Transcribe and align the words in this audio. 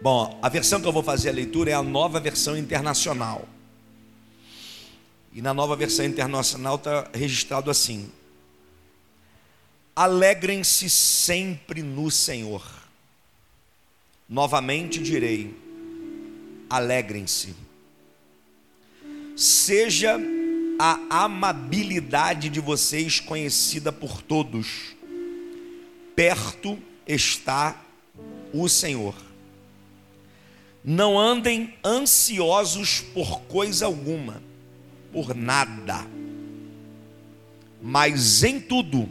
Bom, 0.00 0.38
a 0.42 0.48
versão 0.48 0.80
que 0.80 0.86
eu 0.86 0.92
vou 0.92 1.02
fazer 1.02 1.30
a 1.30 1.32
leitura 1.32 1.70
é 1.70 1.74
a 1.74 1.82
nova 1.82 2.20
versão 2.20 2.56
internacional. 2.56 3.48
E 5.32 5.42
na 5.42 5.52
nova 5.52 5.76
versão 5.76 6.04
internacional 6.04 6.76
está 6.76 7.10
registrado 7.12 7.70
assim: 7.70 8.10
Alegrem-se 9.94 10.88
sempre 10.90 11.82
no 11.82 12.10
Senhor. 12.10 12.62
Novamente 14.28 15.00
direi: 15.00 15.54
alegrem-se. 16.68 17.54
Seja 19.36 20.18
a 20.78 21.24
amabilidade 21.24 22.48
de 22.48 22.60
vocês 22.60 23.20
conhecida 23.20 23.92
por 23.92 24.20
todos. 24.20 24.94
Perto 26.14 26.78
está 27.06 27.82
o 28.52 28.68
Senhor. 28.68 29.25
Não 30.88 31.18
andem 31.18 31.74
ansiosos 31.84 33.00
por 33.00 33.40
coisa 33.40 33.86
alguma, 33.86 34.40
por 35.12 35.34
nada, 35.34 36.06
mas 37.82 38.44
em 38.44 38.60
tudo, 38.60 39.08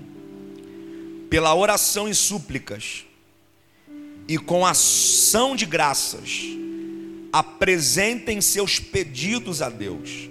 pela 1.29 1.53
oração 1.53 2.07
e 2.07 2.15
súplicas, 2.15 3.05
e 4.25 4.37
com 4.37 4.65
ação 4.65 5.53
de 5.53 5.65
graças, 5.65 6.43
apresentem 7.33 8.39
seus 8.39 8.79
pedidos 8.79 9.61
a 9.61 9.67
Deus. 9.67 10.29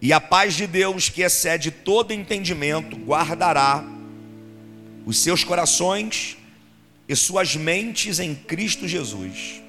E 0.00 0.12
a 0.12 0.20
paz 0.20 0.54
de 0.54 0.68
Deus, 0.68 1.08
que 1.08 1.22
excede 1.22 1.72
todo 1.72 2.12
entendimento, 2.12 2.96
guardará 2.96 3.84
os 5.04 5.18
seus 5.18 5.42
corações 5.42 6.36
e 7.08 7.16
suas 7.16 7.56
mentes 7.56 8.20
em 8.20 8.36
Cristo 8.36 8.86
Jesus. 8.86 9.65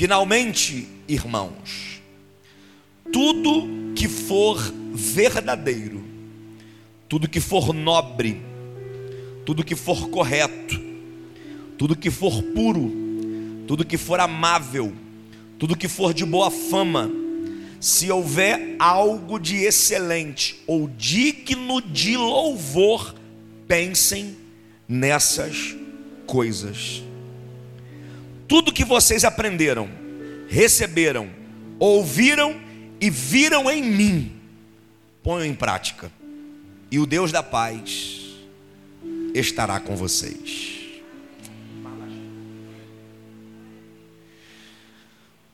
Finalmente, 0.00 0.88
irmãos, 1.06 2.00
tudo 3.12 3.68
que 3.94 4.08
for 4.08 4.58
verdadeiro, 4.94 6.02
tudo 7.06 7.28
que 7.28 7.38
for 7.38 7.74
nobre, 7.74 8.40
tudo 9.44 9.62
que 9.62 9.76
for 9.76 10.08
correto, 10.08 10.80
tudo 11.76 11.94
que 11.94 12.10
for 12.10 12.42
puro, 12.42 12.90
tudo 13.66 13.84
que 13.84 13.98
for 13.98 14.20
amável, 14.20 14.94
tudo 15.58 15.76
que 15.76 15.86
for 15.86 16.14
de 16.14 16.24
boa 16.24 16.50
fama, 16.50 17.10
se 17.78 18.10
houver 18.10 18.76
algo 18.78 19.38
de 19.38 19.66
excelente 19.66 20.62
ou 20.66 20.88
digno 20.88 21.82
de 21.82 22.16
louvor, 22.16 23.14
pensem 23.68 24.34
nessas 24.88 25.76
coisas. 26.26 27.09
Tudo 28.50 28.72
que 28.72 28.84
vocês 28.84 29.24
aprenderam, 29.24 29.88
receberam, 30.48 31.30
ouviram 31.78 32.60
e 33.00 33.08
viram 33.08 33.70
em 33.70 33.80
mim, 33.80 34.40
ponham 35.22 35.44
em 35.46 35.54
prática, 35.54 36.10
e 36.90 36.98
o 36.98 37.06
Deus 37.06 37.30
da 37.30 37.44
paz 37.44 38.22
estará 39.32 39.78
com 39.78 39.94
vocês. 39.94 40.80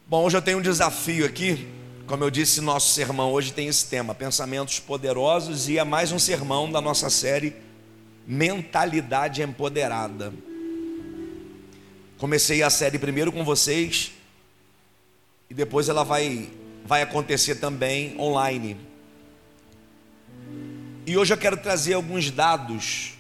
Bom, 0.06 0.24
hoje 0.24 0.38
eu 0.38 0.42
tenho 0.42 0.56
um 0.56 0.62
desafio 0.62 1.26
aqui. 1.26 1.68
Como 2.06 2.24
eu 2.24 2.30
disse, 2.30 2.62
nosso 2.62 2.94
sermão 2.94 3.30
hoje 3.30 3.52
tem 3.52 3.68
esse 3.68 3.84
tema: 3.90 4.14
pensamentos 4.14 4.80
poderosos, 4.80 5.68
e 5.68 5.76
é 5.76 5.84
mais 5.84 6.12
um 6.12 6.18
sermão 6.18 6.72
da 6.72 6.80
nossa 6.80 7.10
série 7.10 7.54
mentalidade 8.26 9.42
empoderada. 9.42 10.32
Comecei 12.18 12.62
a 12.62 12.70
série 12.70 12.98
primeiro 12.98 13.30
com 13.30 13.44
vocês 13.44 14.12
e 15.50 15.54
depois 15.54 15.90
ela 15.90 16.02
vai 16.02 16.50
vai 16.86 17.02
acontecer 17.02 17.56
também 17.56 18.18
online. 18.18 18.74
E 21.04 21.14
hoje 21.18 21.34
eu 21.34 21.36
quero 21.36 21.58
trazer 21.58 21.92
alguns 21.92 22.30
dados 22.30 23.12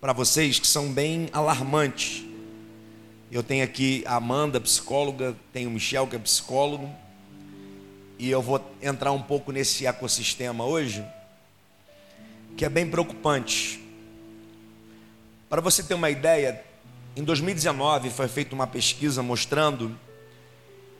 para 0.00 0.12
vocês 0.12 0.60
que 0.60 0.68
são 0.68 0.92
bem 0.92 1.28
alarmantes. 1.32 2.22
Eu 3.28 3.42
tenho 3.42 3.64
aqui 3.64 4.04
a 4.06 4.14
Amanda, 4.14 4.60
psicóloga, 4.60 5.36
tenho 5.52 5.68
o 5.68 5.72
Michel, 5.72 6.06
que 6.06 6.14
é 6.14 6.18
psicólogo, 6.20 6.88
e 8.20 8.30
eu 8.30 8.40
vou 8.40 8.64
entrar 8.80 9.10
um 9.10 9.22
pouco 9.22 9.50
nesse 9.50 9.84
ecossistema 9.84 10.64
hoje, 10.64 11.04
que 12.56 12.64
é 12.64 12.68
bem 12.68 12.88
preocupante. 12.88 13.84
Para 15.48 15.60
você 15.60 15.82
ter 15.82 15.94
uma 15.94 16.08
ideia, 16.08 16.69
em 17.20 17.24
2019 17.24 18.08
foi 18.08 18.28
feita 18.28 18.54
uma 18.54 18.66
pesquisa 18.66 19.22
mostrando 19.22 19.94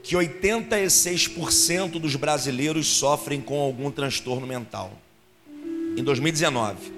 que 0.03 0.14
86% 0.14 1.92
dos 1.98 2.14
brasileiros 2.14 2.86
sofrem 2.88 3.41
com 3.41 3.58
algum 3.58 3.91
transtorno 3.91 4.47
mental. 4.47 4.92
Em 5.97 6.04
2019. 6.04 6.92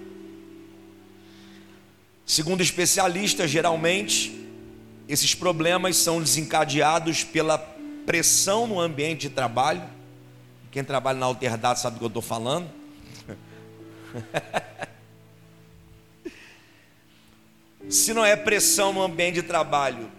Segundo 2.27 2.63
especialistas, 2.63 3.49
geralmente 3.49 4.45
esses 5.09 5.37
problemas 5.37 5.97
são 5.97 6.21
desencadeados 6.21 7.23
pela 7.23 7.59
pressão 8.05 8.67
no 8.67 8.81
ambiente 8.81 9.29
de 9.29 9.31
trabalho. 9.31 9.85
Quem 10.73 10.83
trabalha 10.83 11.21
na 11.21 11.27
Alterdade 11.27 11.79
sabe 11.79 11.95
do 11.95 11.99
que 12.01 12.05
eu 12.05 12.09
estou 12.09 12.23
falando. 12.23 12.69
Se 17.89 18.15
não 18.15 18.25
é 18.25 18.37
pressão 18.37 18.93
no 18.93 19.03
ambiente 19.03 19.35
de 19.35 19.43
trabalho, 19.43 20.11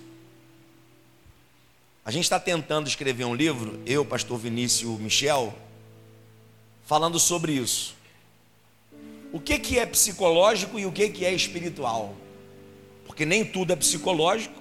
A 2.05 2.11
gente 2.11 2.25
está 2.25 2.41
tentando 2.41 2.89
escrever 2.89 3.25
um 3.25 3.35
livro, 3.35 3.79
eu, 3.85 4.05
pastor 4.05 4.39
Vinícius 4.39 4.99
Michel, 4.99 5.55
falando 6.87 7.19
sobre 7.21 7.53
isso. 7.53 7.95
O 9.33 9.39
que, 9.39 9.59
que 9.59 9.79
é 9.79 9.85
psicológico 9.85 10.79
e 10.79 10.87
o 10.87 10.93
que, 10.93 11.09
que 11.11 11.25
é 11.25 11.33
espiritual? 11.33 12.17
Porque 13.07 13.27
nem 13.27 13.45
tudo 13.45 13.73
é 13.73 13.77
psicológico 13.77 14.61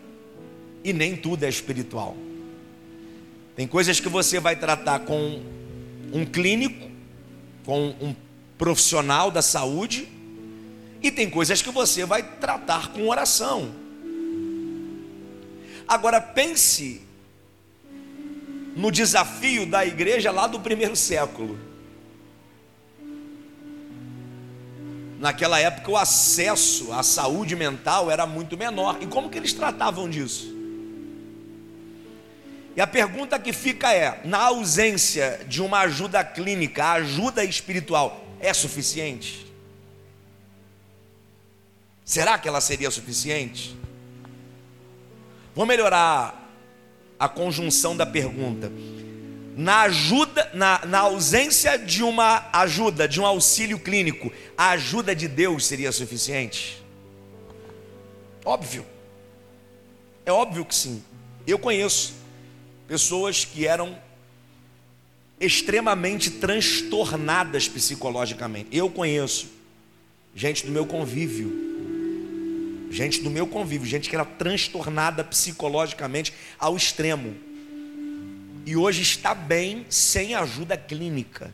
e 0.83 0.91
nem 0.91 1.15
tudo 1.15 1.43
é 1.43 1.49
espiritual. 1.49 2.15
Tem 3.55 3.65
coisas 3.67 3.99
que 3.99 4.09
você 4.09 4.39
vai 4.39 4.55
tratar 4.55 4.99
com 4.99 5.41
um 6.13 6.25
clínico, 6.25 6.89
com 7.65 7.95
um 8.01 8.15
profissional 8.57 9.31
da 9.31 9.41
saúde, 9.41 10.07
e 11.01 11.09
tem 11.09 11.29
coisas 11.29 11.61
que 11.61 11.71
você 11.71 12.05
vai 12.05 12.21
tratar 12.21 12.89
com 12.89 13.07
oração. 13.07 13.73
Agora 15.87 16.19
pense 16.21 17.08
no 18.79 18.89
desafio 18.89 19.65
da 19.65 19.85
igreja 19.85 20.31
lá 20.31 20.47
do 20.47 20.57
primeiro 20.57 20.95
século. 20.95 21.59
Naquela 25.19 25.59
época 25.59 25.91
o 25.91 25.97
acesso 25.97 26.93
à 26.93 27.03
saúde 27.03 27.57
mental 27.57 28.09
era 28.09 28.25
muito 28.25 28.57
menor. 28.57 28.97
E 29.01 29.05
como 29.05 29.29
que 29.29 29.37
eles 29.37 29.51
tratavam 29.51 30.09
disso? 30.09 30.55
E 32.73 32.79
a 32.79 32.87
pergunta 32.87 33.37
que 33.37 33.51
fica 33.51 33.93
é: 33.93 34.21
na 34.23 34.43
ausência 34.43 35.41
de 35.45 35.61
uma 35.61 35.79
ajuda 35.79 36.23
clínica, 36.23 36.85
a 36.85 36.93
ajuda 36.93 37.43
espiritual 37.43 38.23
é 38.39 38.53
suficiente? 38.53 39.45
Será 42.05 42.39
que 42.39 42.47
ela 42.47 42.61
seria 42.61 42.89
suficiente? 42.89 43.77
Vou 45.53 45.65
melhorar 45.65 46.38
a 47.19 47.27
conjunção 47.27 47.95
da 47.95 48.05
pergunta. 48.05 48.71
Na 49.57 49.81
ajuda, 49.81 50.49
na, 50.53 50.85
na 50.85 50.99
ausência 50.99 51.77
de 51.77 52.01
uma 52.01 52.47
ajuda, 52.53 53.07
de 53.07 53.19
um 53.19 53.25
auxílio 53.25 53.77
clínico, 53.77 54.31
a 54.57 54.69
ajuda 54.69 55.13
de 55.13 55.27
Deus 55.27 55.65
seria 55.65 55.91
suficiente? 55.91 56.81
Óbvio. 58.45 58.85
É 60.25 60.31
óbvio 60.31 60.63
que 60.63 60.73
sim. 60.73 61.03
Eu 61.45 61.59
conheço 61.59 62.13
pessoas 62.87 63.43
que 63.43 63.67
eram 63.67 63.97
extremamente 65.39 66.31
transtornadas 66.31 67.67
psicologicamente. 67.67 68.69
Eu 68.71 68.89
conheço 68.89 69.47
gente 70.35 70.65
do 70.65 70.71
meu 70.71 70.85
convívio, 70.85 71.78
gente 72.89 73.21
do 73.21 73.29
meu 73.29 73.45
convívio, 73.45 73.87
gente 73.87 74.09
que 74.09 74.15
era 74.15 74.25
transtornada 74.25 75.23
psicologicamente 75.23 76.33
ao 76.57 76.75
extremo. 76.75 77.35
E 78.65 78.75
hoje 78.75 79.01
está 79.01 79.33
bem 79.33 79.85
sem 79.89 80.35
ajuda 80.35 80.77
clínica. 80.77 81.53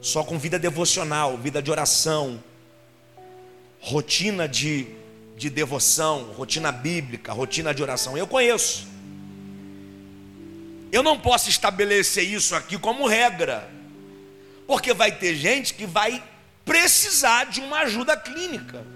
Só 0.00 0.22
com 0.22 0.38
vida 0.38 0.58
devocional, 0.58 1.38
vida 1.38 1.62
de 1.62 1.70
oração, 1.70 2.42
rotina 3.80 4.48
de, 4.48 4.86
de 5.36 5.48
devoção, 5.48 6.32
rotina 6.32 6.70
bíblica, 6.70 7.32
rotina 7.32 7.74
de 7.74 7.82
oração. 7.82 8.16
Eu 8.16 8.26
conheço. 8.26 8.86
Eu 10.92 11.02
não 11.02 11.18
posso 11.18 11.48
estabelecer 11.48 12.22
isso 12.24 12.54
aqui 12.54 12.78
como 12.78 13.06
regra, 13.06 13.68
porque 14.66 14.94
vai 14.94 15.10
ter 15.10 15.34
gente 15.34 15.74
que 15.74 15.86
vai 15.86 16.22
precisar 16.64 17.44
de 17.46 17.60
uma 17.60 17.80
ajuda 17.80 18.16
clínica. 18.16 18.93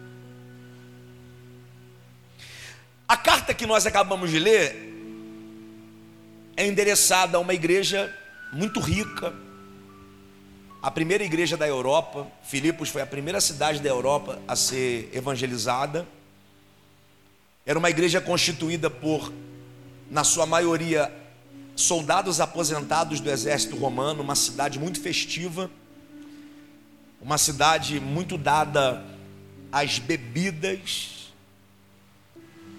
A 3.08 3.16
carta 3.16 3.54
que 3.54 3.64
nós 3.64 3.86
acabamos 3.86 4.30
de 4.30 4.38
ler 4.38 4.76
é 6.54 6.66
endereçada 6.66 7.38
a 7.38 7.40
uma 7.40 7.54
igreja 7.54 8.14
muito 8.52 8.80
rica, 8.80 9.32
a 10.82 10.90
primeira 10.90 11.24
igreja 11.24 11.56
da 11.56 11.66
Europa. 11.66 12.26
Filipos 12.42 12.90
foi 12.90 13.00
a 13.00 13.06
primeira 13.06 13.40
cidade 13.40 13.80
da 13.80 13.88
Europa 13.88 14.38
a 14.46 14.54
ser 14.54 15.08
evangelizada. 15.14 16.06
Era 17.64 17.78
uma 17.78 17.88
igreja 17.88 18.20
constituída 18.20 18.90
por, 18.90 19.32
na 20.10 20.22
sua 20.22 20.44
maioria, 20.44 21.10
soldados 21.74 22.42
aposentados 22.42 23.20
do 23.20 23.30
exército 23.30 23.74
romano, 23.74 24.22
uma 24.22 24.34
cidade 24.34 24.78
muito 24.78 25.00
festiva, 25.00 25.70
uma 27.22 27.38
cidade 27.38 28.00
muito 28.00 28.36
dada 28.36 29.02
às 29.72 29.98
bebidas, 29.98 31.17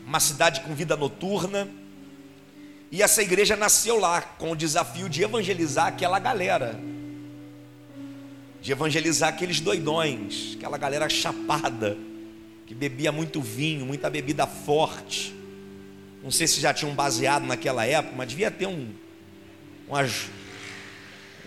uma 0.10 0.20
cidade 0.20 0.62
com 0.62 0.76
vida 0.76 0.98
noturna. 0.98 1.70
E 2.92 3.02
essa 3.02 3.22
igreja 3.22 3.56
nasceu 3.56 4.00
lá 4.00 4.22
com 4.22 4.52
o 4.52 4.56
desafio 4.56 5.08
de 5.08 5.24
evangelizar 5.24 5.88
aquela 5.88 6.20
galera, 6.20 6.80
de 8.62 8.72
evangelizar 8.72 9.30
aqueles 9.30 9.60
doidões, 9.60 10.56
aquela 10.58 10.78
galera 10.78 11.08
chapada, 11.08 11.98
que 12.66 12.76
bebia 12.76 13.12
muito 13.12 13.42
vinho, 13.42 13.86
muita 13.86 14.10
bebida 14.10 14.46
forte 14.46 15.40
não 16.22 16.32
sei 16.32 16.48
se 16.48 16.60
já 16.60 16.74
tinha 16.74 16.90
um 16.92 16.96
baseado 16.96 17.46
naquela 17.46 17.86
época, 17.86 18.14
mas 18.16 18.28
devia 18.28 18.52
ter 18.52 18.68
um, 18.68 18.94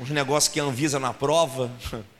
uns 0.00 0.10
negócios 0.10 0.52
que 0.52 0.58
Anvisa 0.58 0.98
na 0.98 1.12
prova. 1.12 1.70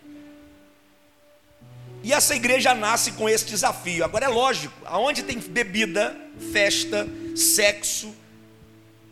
E 2.03 2.13
essa 2.13 2.35
igreja 2.35 2.75
nasce 2.75 3.13
com 3.13 3.29
esse 3.29 3.45
desafio. 3.45 4.05
Agora 4.05 4.25
é 4.25 4.29
lógico, 4.29 4.75
aonde 4.85 5.23
tem 5.23 5.39
bebida, 5.39 6.17
festa, 6.53 7.07
sexo, 7.37 8.15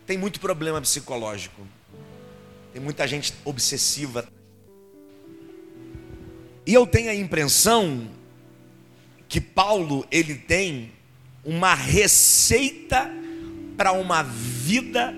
tem 0.05 0.17
muito 0.17 0.39
problema 0.39 0.81
psicológico. 0.81 1.65
Tem 2.73 2.81
muita 2.81 3.07
gente 3.07 3.33
obsessiva. 3.45 4.27
E 6.65 6.73
eu 6.73 6.85
tenho 6.85 7.09
a 7.09 7.15
impressão 7.15 8.09
que 9.27 9.39
Paulo 9.39 10.05
ele 10.11 10.35
tem 10.35 10.91
uma 11.43 11.73
receita 11.73 13.09
para 13.77 13.93
uma 13.93 14.21
vida 14.21 15.13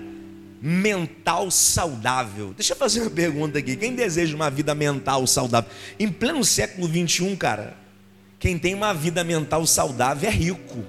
mental 0.66 1.50
saudável. 1.50 2.54
Deixa 2.54 2.72
eu 2.72 2.76
fazer 2.78 3.02
uma 3.02 3.10
pergunta 3.10 3.58
aqui. 3.58 3.76
Quem 3.76 3.94
deseja 3.94 4.34
uma 4.34 4.48
vida 4.48 4.74
mental 4.74 5.26
saudável? 5.26 5.70
Em 6.00 6.10
pleno 6.10 6.42
século 6.42 6.88
21, 6.88 7.36
cara, 7.36 7.76
quem 8.38 8.58
tem 8.58 8.74
uma 8.74 8.94
vida 8.94 9.22
mental 9.22 9.66
saudável 9.66 10.26
é 10.26 10.32
rico. 10.32 10.82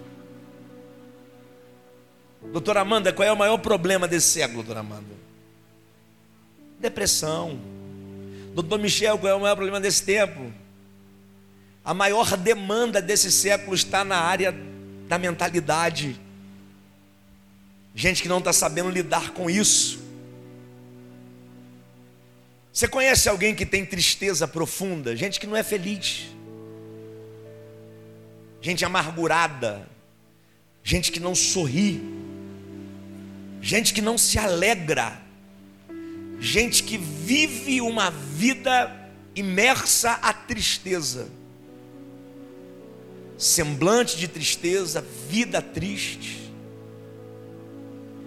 Doutora 2.53 2.79
Amanda, 2.79 3.11
qual 3.11 3.27
é 3.27 3.31
o 3.33 3.35
maior 3.35 3.57
problema 3.57 4.07
desse 4.07 4.27
século, 4.27 4.63
doutora 4.63 4.79
Amanda? 4.79 5.13
Depressão. 6.79 7.59
Doutor 8.53 8.79
Michel, 8.79 9.17
qual 9.17 9.33
é 9.33 9.35
o 9.35 9.41
maior 9.41 9.55
problema 9.55 9.81
desse 9.81 10.03
tempo? 10.03 10.53
A 11.83 11.93
maior 11.93 12.37
demanda 12.37 13.01
desse 13.01 13.29
século 13.29 13.75
está 13.75 14.05
na 14.05 14.19
área 14.19 14.55
da 15.09 15.17
mentalidade 15.17 16.17
gente 17.95 18.21
que 18.21 18.27
não 18.27 18.39
está 18.39 18.51
sabendo 18.51 18.89
lidar 18.89 19.31
com 19.31 19.49
isso. 19.49 20.03
Você 22.71 22.89
conhece 22.89 23.29
alguém 23.29 23.55
que 23.55 23.65
tem 23.65 23.85
tristeza 23.85 24.45
profunda? 24.45 25.15
Gente 25.15 25.39
que 25.39 25.47
não 25.47 25.55
é 25.55 25.63
feliz, 25.63 26.25
gente 28.61 28.83
amargurada, 28.83 29.87
gente 30.83 31.09
que 31.09 31.21
não 31.21 31.33
sorri, 31.33 32.03
gente 33.61 33.93
que 33.93 34.01
não 34.01 34.17
se 34.17 34.37
alegra, 34.37 35.21
gente 36.37 36.83
que 36.83 36.97
vive 36.97 37.79
uma 37.79 38.11
vida 38.11 39.09
imersa 39.33 40.11
à 40.21 40.33
tristeza, 40.33 41.29
semblante 43.37 44.17
de 44.17 44.27
tristeza, 44.27 45.01
vida 45.29 45.61
triste. 45.61 46.44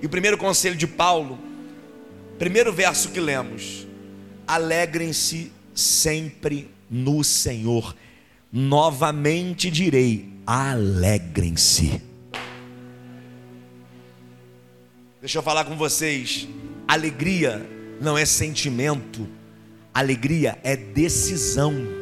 E 0.00 0.06
o 0.06 0.08
primeiro 0.08 0.38
conselho 0.38 0.76
de 0.76 0.86
Paulo, 0.86 1.38
primeiro 2.38 2.72
verso 2.72 3.10
que 3.10 3.20
lemos: 3.20 3.86
alegrem-se 4.46 5.52
sempre 5.74 6.70
no 6.90 7.24
Senhor. 7.24 7.94
Novamente 8.52 9.70
direi: 9.70 10.28
alegrem-se. 10.46 12.00
Deixa 15.20 15.38
eu 15.38 15.42
falar 15.42 15.64
com 15.64 15.76
vocês. 15.76 16.48
Alegria 16.86 17.68
não 18.00 18.16
é 18.16 18.24
sentimento, 18.24 19.28
alegria 19.92 20.58
é 20.62 20.76
decisão 20.76 21.97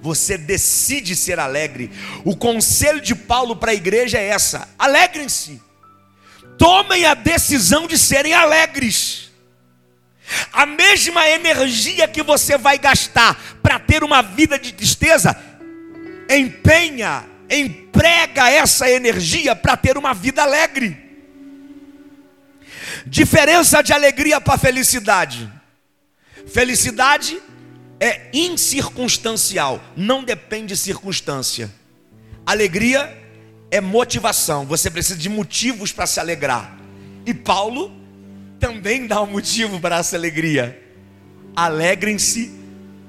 você 0.00 0.38
decide 0.38 1.14
ser 1.14 1.38
alegre. 1.38 1.90
O 2.24 2.34
conselho 2.36 3.00
de 3.00 3.14
Paulo 3.14 3.56
para 3.56 3.72
a 3.72 3.74
igreja 3.74 4.18
é 4.18 4.28
essa: 4.28 4.68
alegrem-se, 4.78 5.60
tomem 6.58 7.04
a 7.04 7.14
decisão 7.14 7.86
de 7.86 7.98
serem 7.98 8.32
alegres. 8.32 9.30
A 10.52 10.64
mesma 10.64 11.28
energia 11.28 12.06
que 12.06 12.22
você 12.22 12.56
vai 12.56 12.78
gastar 12.78 13.58
para 13.62 13.80
ter 13.80 14.04
uma 14.04 14.22
vida 14.22 14.58
de 14.58 14.72
tristeza, 14.72 15.36
empenha, 16.28 17.24
emprega 17.50 18.48
essa 18.48 18.88
energia 18.88 19.56
para 19.56 19.76
ter 19.76 19.98
uma 19.98 20.14
vida 20.14 20.42
alegre. 20.42 20.96
Diferença 23.06 23.82
de 23.82 23.92
alegria 23.92 24.40
para 24.40 24.56
felicidade. 24.56 25.50
Felicidade 26.46 27.40
é 28.00 28.30
incircunstancial, 28.32 29.78
não 29.94 30.24
depende 30.24 30.68
de 30.68 30.76
circunstância. 30.78 31.70
Alegria 32.46 33.14
é 33.70 33.78
motivação, 33.80 34.64
você 34.64 34.90
precisa 34.90 35.18
de 35.18 35.28
motivos 35.28 35.92
para 35.92 36.06
se 36.06 36.18
alegrar. 36.18 36.78
E 37.26 37.34
Paulo 37.34 37.92
também 38.58 39.06
dá 39.06 39.22
um 39.22 39.26
motivo 39.26 39.78
para 39.78 39.98
essa 39.98 40.16
alegria. 40.16 40.80
Alegrem-se 41.54 42.50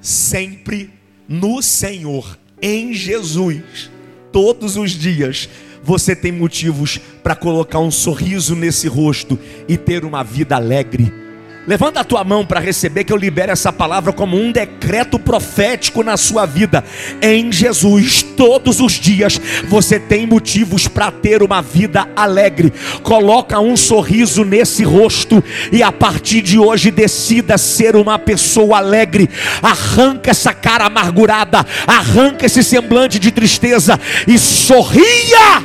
sempre 0.00 0.92
no 1.26 1.62
Senhor, 1.62 2.38
em 2.60 2.92
Jesus, 2.92 3.90
todos 4.30 4.76
os 4.76 4.90
dias. 4.90 5.48
Você 5.82 6.14
tem 6.14 6.30
motivos 6.30 6.98
para 7.22 7.34
colocar 7.34 7.80
um 7.80 7.90
sorriso 7.90 8.54
nesse 8.54 8.86
rosto 8.86 9.38
e 9.66 9.76
ter 9.76 10.04
uma 10.04 10.22
vida 10.22 10.54
alegre 10.54 11.21
Levanta 11.64 12.00
a 12.00 12.04
tua 12.04 12.24
mão 12.24 12.44
para 12.44 12.58
receber 12.58 13.04
que 13.04 13.12
eu 13.12 13.16
libero 13.16 13.52
essa 13.52 13.72
palavra 13.72 14.12
como 14.12 14.36
um 14.36 14.50
decreto 14.50 15.16
profético 15.16 16.02
na 16.02 16.16
sua 16.16 16.44
vida. 16.44 16.84
Em 17.20 17.52
Jesus, 17.52 18.22
todos 18.22 18.80
os 18.80 18.94
dias 18.94 19.40
você 19.68 20.00
tem 20.00 20.26
motivos 20.26 20.88
para 20.88 21.12
ter 21.12 21.40
uma 21.40 21.62
vida 21.62 22.08
alegre. 22.16 22.72
Coloca 23.04 23.60
um 23.60 23.76
sorriso 23.76 24.44
nesse 24.44 24.82
rosto 24.82 25.42
e 25.70 25.84
a 25.84 25.92
partir 25.92 26.42
de 26.42 26.58
hoje 26.58 26.90
decida 26.90 27.56
ser 27.56 27.94
uma 27.94 28.18
pessoa 28.18 28.78
alegre. 28.78 29.30
Arranca 29.62 30.32
essa 30.32 30.52
cara 30.52 30.86
amargurada, 30.86 31.64
arranca 31.86 32.44
esse 32.44 32.64
semblante 32.64 33.20
de 33.20 33.30
tristeza 33.30 34.00
e 34.26 34.36
sorria. 34.36 35.62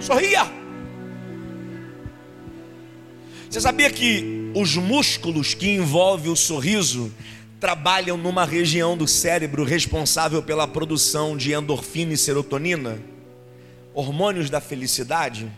Sorria. 0.00 0.53
Você 3.54 3.60
sabia 3.60 3.88
que 3.88 4.50
os 4.52 4.74
músculos 4.74 5.54
que 5.54 5.70
envolvem 5.70 6.28
o 6.28 6.34
sorriso 6.34 7.14
trabalham 7.60 8.16
numa 8.16 8.44
região 8.44 8.96
do 8.96 9.06
cérebro 9.06 9.62
responsável 9.62 10.42
pela 10.42 10.66
produção 10.66 11.36
de 11.36 11.52
endorfina 11.52 12.14
e 12.14 12.16
serotonina, 12.16 12.98
hormônios 13.94 14.50
da 14.50 14.60
felicidade? 14.60 15.48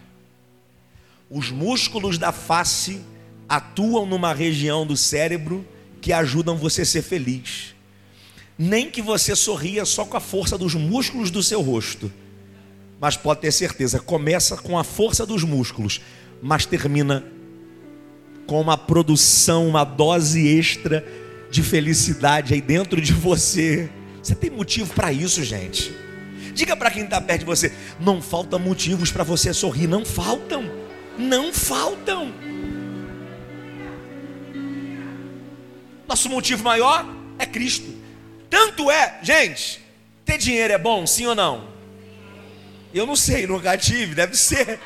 Os 1.30 1.50
músculos 1.50 2.18
da 2.18 2.32
face 2.32 3.00
atuam 3.48 4.04
numa 4.04 4.34
região 4.34 4.86
do 4.86 4.94
cérebro 4.94 5.66
que 6.02 6.12
ajudam 6.12 6.54
você 6.54 6.82
a 6.82 6.84
ser 6.84 7.00
feliz. 7.00 7.74
Nem 8.58 8.90
que 8.90 9.00
você 9.00 9.34
sorria 9.34 9.86
só 9.86 10.04
com 10.04 10.18
a 10.18 10.20
força 10.20 10.58
dos 10.58 10.74
músculos 10.74 11.30
do 11.30 11.42
seu 11.42 11.62
rosto. 11.62 12.12
Mas 13.00 13.16
pode 13.16 13.40
ter 13.40 13.52
certeza, 13.52 13.98
começa 13.98 14.54
com 14.54 14.78
a 14.78 14.84
força 14.84 15.24
dos 15.24 15.42
músculos, 15.44 16.02
mas 16.42 16.66
termina 16.66 17.24
com 18.46 18.60
uma 18.60 18.78
produção, 18.78 19.68
uma 19.68 19.84
dose 19.84 20.46
extra 20.46 21.04
de 21.50 21.62
felicidade 21.62 22.54
aí 22.54 22.60
dentro 22.60 23.00
de 23.00 23.12
você. 23.12 23.90
Você 24.22 24.34
tem 24.34 24.50
motivo 24.50 24.92
para 24.94 25.12
isso, 25.12 25.42
gente. 25.44 25.94
Diga 26.54 26.76
para 26.76 26.90
quem 26.90 27.04
está 27.04 27.20
perto 27.20 27.40
de 27.40 27.46
você: 27.46 27.72
não 28.00 28.22
faltam 28.22 28.58
motivos 28.58 29.10
para 29.10 29.24
você 29.24 29.52
sorrir, 29.52 29.86
não 29.86 30.04
faltam, 30.04 30.64
não 31.18 31.52
faltam. 31.52 32.32
Nosso 36.08 36.28
motivo 36.28 36.62
maior 36.62 37.04
é 37.38 37.44
Cristo. 37.44 37.94
Tanto 38.48 38.90
é, 38.90 39.18
gente, 39.22 39.82
ter 40.24 40.38
dinheiro 40.38 40.72
é 40.72 40.78
bom, 40.78 41.06
sim 41.06 41.26
ou 41.26 41.34
não? 41.34 41.68
Eu 42.94 43.04
não 43.06 43.16
sei, 43.16 43.46
nunca 43.46 43.76
tive, 43.76 44.14
deve 44.14 44.36
ser. 44.36 44.80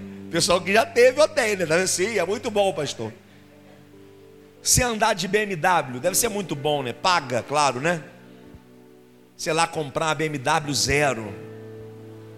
Pessoal 0.30 0.60
que 0.60 0.72
já 0.72 0.84
teve 0.84 1.20
ou 1.20 1.28
tem, 1.28 1.56
né? 1.56 1.86
Sim, 1.86 2.18
é 2.18 2.24
muito 2.24 2.50
bom, 2.50 2.72
pastor. 2.72 3.12
Se 4.62 4.82
andar 4.82 5.14
de 5.14 5.28
BMW, 5.28 6.00
deve 6.00 6.16
ser 6.16 6.28
muito 6.28 6.54
bom, 6.54 6.82
né? 6.82 6.92
Paga, 6.92 7.42
claro, 7.42 7.80
né? 7.80 8.02
Sei 9.36 9.52
lá, 9.52 9.66
comprar 9.66 10.06
uma 10.06 10.14
BMW 10.14 10.72
zero. 10.74 11.34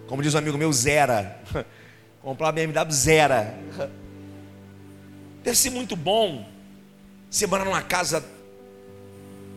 Como 0.07 0.21
diz 0.21 0.33
um 0.33 0.37
amigo 0.37 0.57
meu, 0.57 0.71
zera. 0.73 1.39
comprar 2.21 2.47
uma 2.47 2.51
BMW 2.51 2.91
zero. 2.91 3.33
Deve 5.43 5.57
ser 5.57 5.69
muito 5.69 5.95
bom. 5.95 6.45
Você 7.29 7.47
morar 7.47 7.65
numa 7.65 7.81
casa 7.81 8.23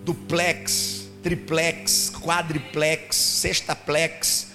duplex, 0.05 1.09
triplex, 1.23 2.11
quadriplex, 2.11 3.17
sextaplex, 3.17 4.53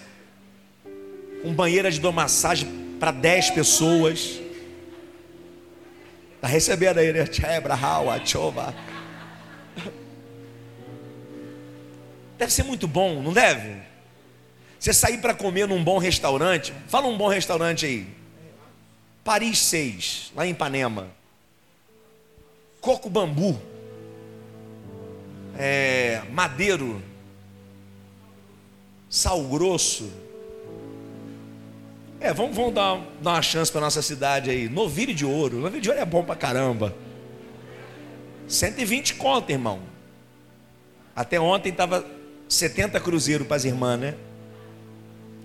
com 1.41 1.53
banheira 1.53 1.91
de 1.91 1.99
domassagem 1.99 2.84
para 2.99 3.11
10 3.11 3.51
pessoas. 3.51 4.39
Está 6.35 6.47
recebendo 6.47 6.99
aí, 6.99 7.11
né? 7.11 7.25
Deve 12.37 12.51
ser 12.51 12.63
muito 12.63 12.87
bom, 12.87 13.21
não 13.21 13.33
deve? 13.33 13.81
Você 14.79 14.93
sair 14.93 15.17
para 15.19 15.33
comer 15.33 15.67
num 15.67 15.83
bom 15.83 15.97
restaurante, 15.97 16.73
fala 16.87 17.07
um 17.07 17.17
bom 17.17 17.27
restaurante 17.27 17.85
aí. 17.85 18.07
Paris 19.23 19.57
6, 19.59 20.33
lá 20.35 20.45
em 20.45 20.51
Ipanema. 20.51 21.07
Coco 22.79 23.09
Bambu. 23.09 23.59
É, 25.57 26.21
Madeiro. 26.29 27.01
Sal 29.09 29.43
Grosso. 29.45 30.24
É, 32.25 32.33
vamos, 32.33 32.55
vamos 32.55 32.73
dar, 32.73 32.99
dar 33.21 33.33
uma 33.33 33.41
chance 33.43 33.71
para 33.71 33.81
nossa 33.81 34.01
cidade 34.01 34.49
aí. 34.49 34.67
Novilho 34.67 35.13
de 35.13 35.23
ouro. 35.23 35.59
Novilho 35.59 35.79
de 35.79 35.89
ouro 35.89 36.01
é 36.01 36.05
bom 36.05 36.23
para 36.23 36.35
caramba. 36.35 36.95
120 38.47 39.13
conto, 39.13 39.51
irmão. 39.51 39.79
Até 41.15 41.39
ontem 41.39 41.69
estava 41.69 42.03
70 42.49 42.99
cruzeiros 42.99 43.45
para 43.45 43.57
as 43.57 43.63
irmãs, 43.63 43.99
né? 43.99 44.15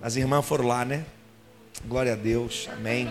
As 0.01 0.15
irmãs 0.15 0.43
foram 0.43 0.65
lá, 0.65 0.83
né? 0.83 1.05
Glória 1.85 2.13
a 2.13 2.15
Deus. 2.15 2.67
Amém. 2.73 3.07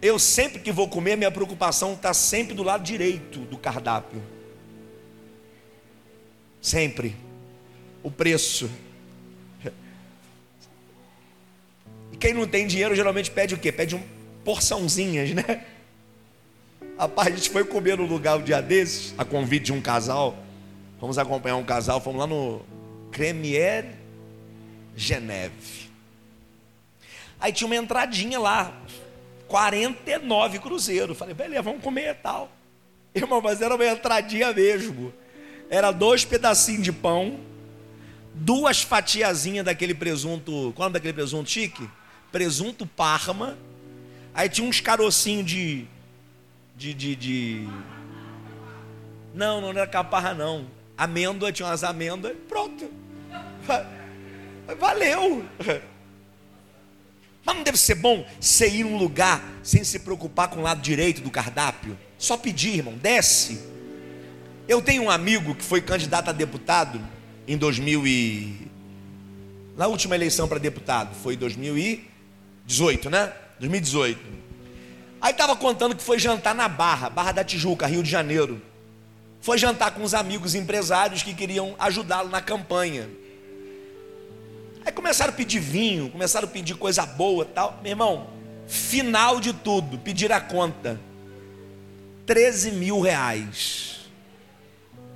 Eu 0.00 0.20
sempre 0.20 0.60
que 0.60 0.70
vou 0.70 0.88
comer, 0.88 1.16
minha 1.16 1.32
preocupação 1.32 1.94
está 1.94 2.14
sempre 2.14 2.54
do 2.54 2.62
lado 2.62 2.84
direito 2.84 3.40
do 3.40 3.58
cardápio. 3.58 4.22
Sempre. 6.60 7.16
O 8.04 8.10
preço. 8.10 8.70
Quem 12.18 12.34
não 12.34 12.46
tem 12.46 12.66
dinheiro 12.66 12.94
geralmente 12.94 13.30
pede 13.30 13.54
o 13.54 13.58
quê? 13.58 13.70
Pede 13.70 13.94
um 13.94 14.02
porçãozinhas, 14.44 15.32
né? 15.32 15.64
Rapaz, 16.98 17.28
a 17.28 17.36
gente 17.36 17.50
foi 17.50 17.64
comer 17.64 17.98
no 17.98 18.06
lugar 18.06 18.38
um 18.38 18.42
dia 18.42 18.62
desses, 18.62 19.14
a 19.18 19.24
convite 19.24 19.66
de 19.66 19.72
um 19.72 19.80
casal. 19.80 20.36
Vamos 21.00 21.18
acompanhar 21.18 21.56
um 21.56 21.64
casal, 21.64 22.00
fomos 22.00 22.20
lá 22.20 22.26
no 22.26 22.62
Cremier 23.12 23.84
Geneve. 24.96 25.90
Aí 27.38 27.52
tinha 27.52 27.66
uma 27.66 27.76
entradinha 27.76 28.38
lá, 28.38 28.72
49 29.46 30.58
cruzeiros. 30.58 31.18
Falei, 31.18 31.34
beleza, 31.34 31.62
vamos 31.62 31.82
comer 31.82 32.10
e 32.10 32.14
tal. 32.14 32.50
Irmão, 33.14 33.42
mas 33.42 33.60
era 33.60 33.74
uma 33.74 33.86
entradinha 33.86 34.52
mesmo. 34.52 35.12
Era 35.68 35.90
dois 35.90 36.24
pedacinhos 36.24 36.82
de 36.82 36.92
pão, 36.92 37.38
duas 38.34 38.82
fatiazinhas 38.82 39.64
daquele 39.64 39.94
presunto. 39.94 40.72
Qual 40.74 40.86
é 40.86 40.90
o 40.90 40.92
daquele 40.92 41.12
presunto 41.12 41.50
chique? 41.50 41.88
Presunto 42.36 42.84
parma, 42.84 43.56
aí 44.34 44.46
tinha 44.46 44.68
uns 44.68 44.78
carocinhos 44.78 45.46
de, 45.46 45.86
de, 46.76 46.92
de, 46.92 47.16
de... 47.16 47.68
Não, 49.32 49.62
não 49.62 49.70
era 49.70 49.86
caparra 49.86 50.34
não. 50.34 50.66
Amêndoa, 50.98 51.50
tinha 51.50 51.66
umas 51.66 51.82
amêndoas, 51.82 52.36
pronto. 52.46 52.90
Valeu. 54.78 55.46
Mas 57.42 57.56
não 57.56 57.62
deve 57.62 57.78
ser 57.78 57.94
bom 57.94 58.26
você 58.38 58.68
ir 58.68 58.84
num 58.84 58.98
lugar 58.98 59.42
sem 59.62 59.82
se 59.82 60.00
preocupar 60.00 60.50
com 60.50 60.60
o 60.60 60.62
lado 60.62 60.82
direito 60.82 61.22
do 61.22 61.30
cardápio? 61.30 61.98
Só 62.18 62.36
pedir, 62.36 62.80
irmão, 62.80 62.98
desce. 62.98 63.66
Eu 64.68 64.82
tenho 64.82 65.04
um 65.04 65.10
amigo 65.10 65.54
que 65.54 65.64
foi 65.64 65.80
candidato 65.80 66.28
a 66.28 66.32
deputado 66.32 67.00
em 67.48 67.56
2000 67.56 68.06
e... 68.06 68.68
Na 69.74 69.86
última 69.86 70.14
eleição 70.14 70.46
para 70.46 70.58
deputado, 70.58 71.14
foi 71.22 71.34
2000 71.34 71.78
e... 71.78 72.15
18, 72.66 73.08
né? 73.08 73.32
2018. 73.60 74.20
Aí 75.20 75.30
estava 75.32 75.56
contando 75.56 75.96
que 75.96 76.02
foi 76.02 76.18
jantar 76.18 76.54
na 76.54 76.68
Barra, 76.68 77.08
Barra 77.08 77.32
da 77.32 77.44
Tijuca, 77.44 77.86
Rio 77.86 78.02
de 78.02 78.10
Janeiro. 78.10 78.60
Foi 79.40 79.56
jantar 79.56 79.92
com 79.92 80.02
os 80.02 80.12
amigos 80.12 80.54
empresários 80.54 81.22
que 81.22 81.32
queriam 81.32 81.74
ajudá-lo 81.78 82.28
na 82.28 82.40
campanha. 82.40 83.08
Aí 84.84 84.92
começaram 84.92 85.32
a 85.32 85.36
pedir 85.36 85.60
vinho, 85.60 86.10
começaram 86.10 86.46
a 86.46 86.50
pedir 86.50 86.74
coisa 86.74 87.06
boa 87.06 87.44
tal. 87.44 87.78
Meu 87.82 87.90
irmão, 87.92 88.26
final 88.66 89.40
de 89.40 89.52
tudo, 89.52 89.98
pedir 89.98 90.32
a 90.32 90.40
conta. 90.40 91.00
13 92.26 92.72
mil 92.72 93.00
reais. 93.00 94.00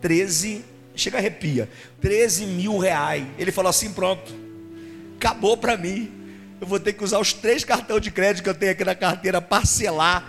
13 0.00 0.64
chega 0.94 1.18
arrepia. 1.18 1.68
13 2.00 2.46
mil 2.46 2.78
reais. 2.78 3.26
Ele 3.38 3.52
falou 3.52 3.70
assim: 3.70 3.92
pronto, 3.92 4.32
acabou 5.16 5.56
para 5.56 5.76
mim. 5.76 6.19
Eu 6.60 6.66
vou 6.66 6.78
ter 6.78 6.92
que 6.92 7.02
usar 7.02 7.18
os 7.18 7.32
três 7.32 7.64
cartões 7.64 8.02
de 8.02 8.10
crédito 8.10 8.44
que 8.44 8.50
eu 8.50 8.54
tenho 8.54 8.72
aqui 8.72 8.84
na 8.84 8.94
carteira, 8.94 9.40
parcelar, 9.40 10.28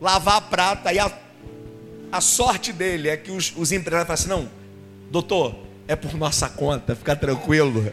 lavar 0.00 0.36
a 0.36 0.40
prata. 0.40 0.90
E 0.92 0.98
a, 0.98 1.12
a 2.10 2.20
sorte 2.20 2.72
dele 2.72 3.10
é 3.10 3.16
que 3.16 3.30
os, 3.30 3.52
os 3.54 3.70
empresários 3.70 4.06
falam 4.06 4.14
assim: 4.14 4.28
não, 4.28 4.50
doutor, 5.10 5.54
é 5.86 5.94
por 5.94 6.14
nossa 6.14 6.48
conta, 6.48 6.96
fica 6.96 7.14
tranquilo. 7.14 7.92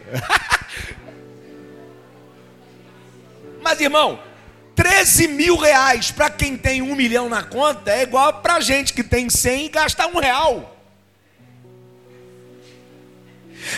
Mas 3.60 3.80
irmão, 3.80 4.18
13 4.74 5.28
mil 5.28 5.56
reais 5.58 6.10
para 6.10 6.30
quem 6.30 6.56
tem 6.56 6.80
um 6.80 6.96
milhão 6.96 7.28
na 7.28 7.42
conta 7.42 7.92
é 7.92 8.02
igual 8.02 8.40
para 8.40 8.60
gente 8.60 8.94
que 8.94 9.04
tem 9.04 9.28
100 9.28 9.66
e 9.66 9.68
gasta 9.68 10.06
um 10.06 10.18
real. 10.18 10.74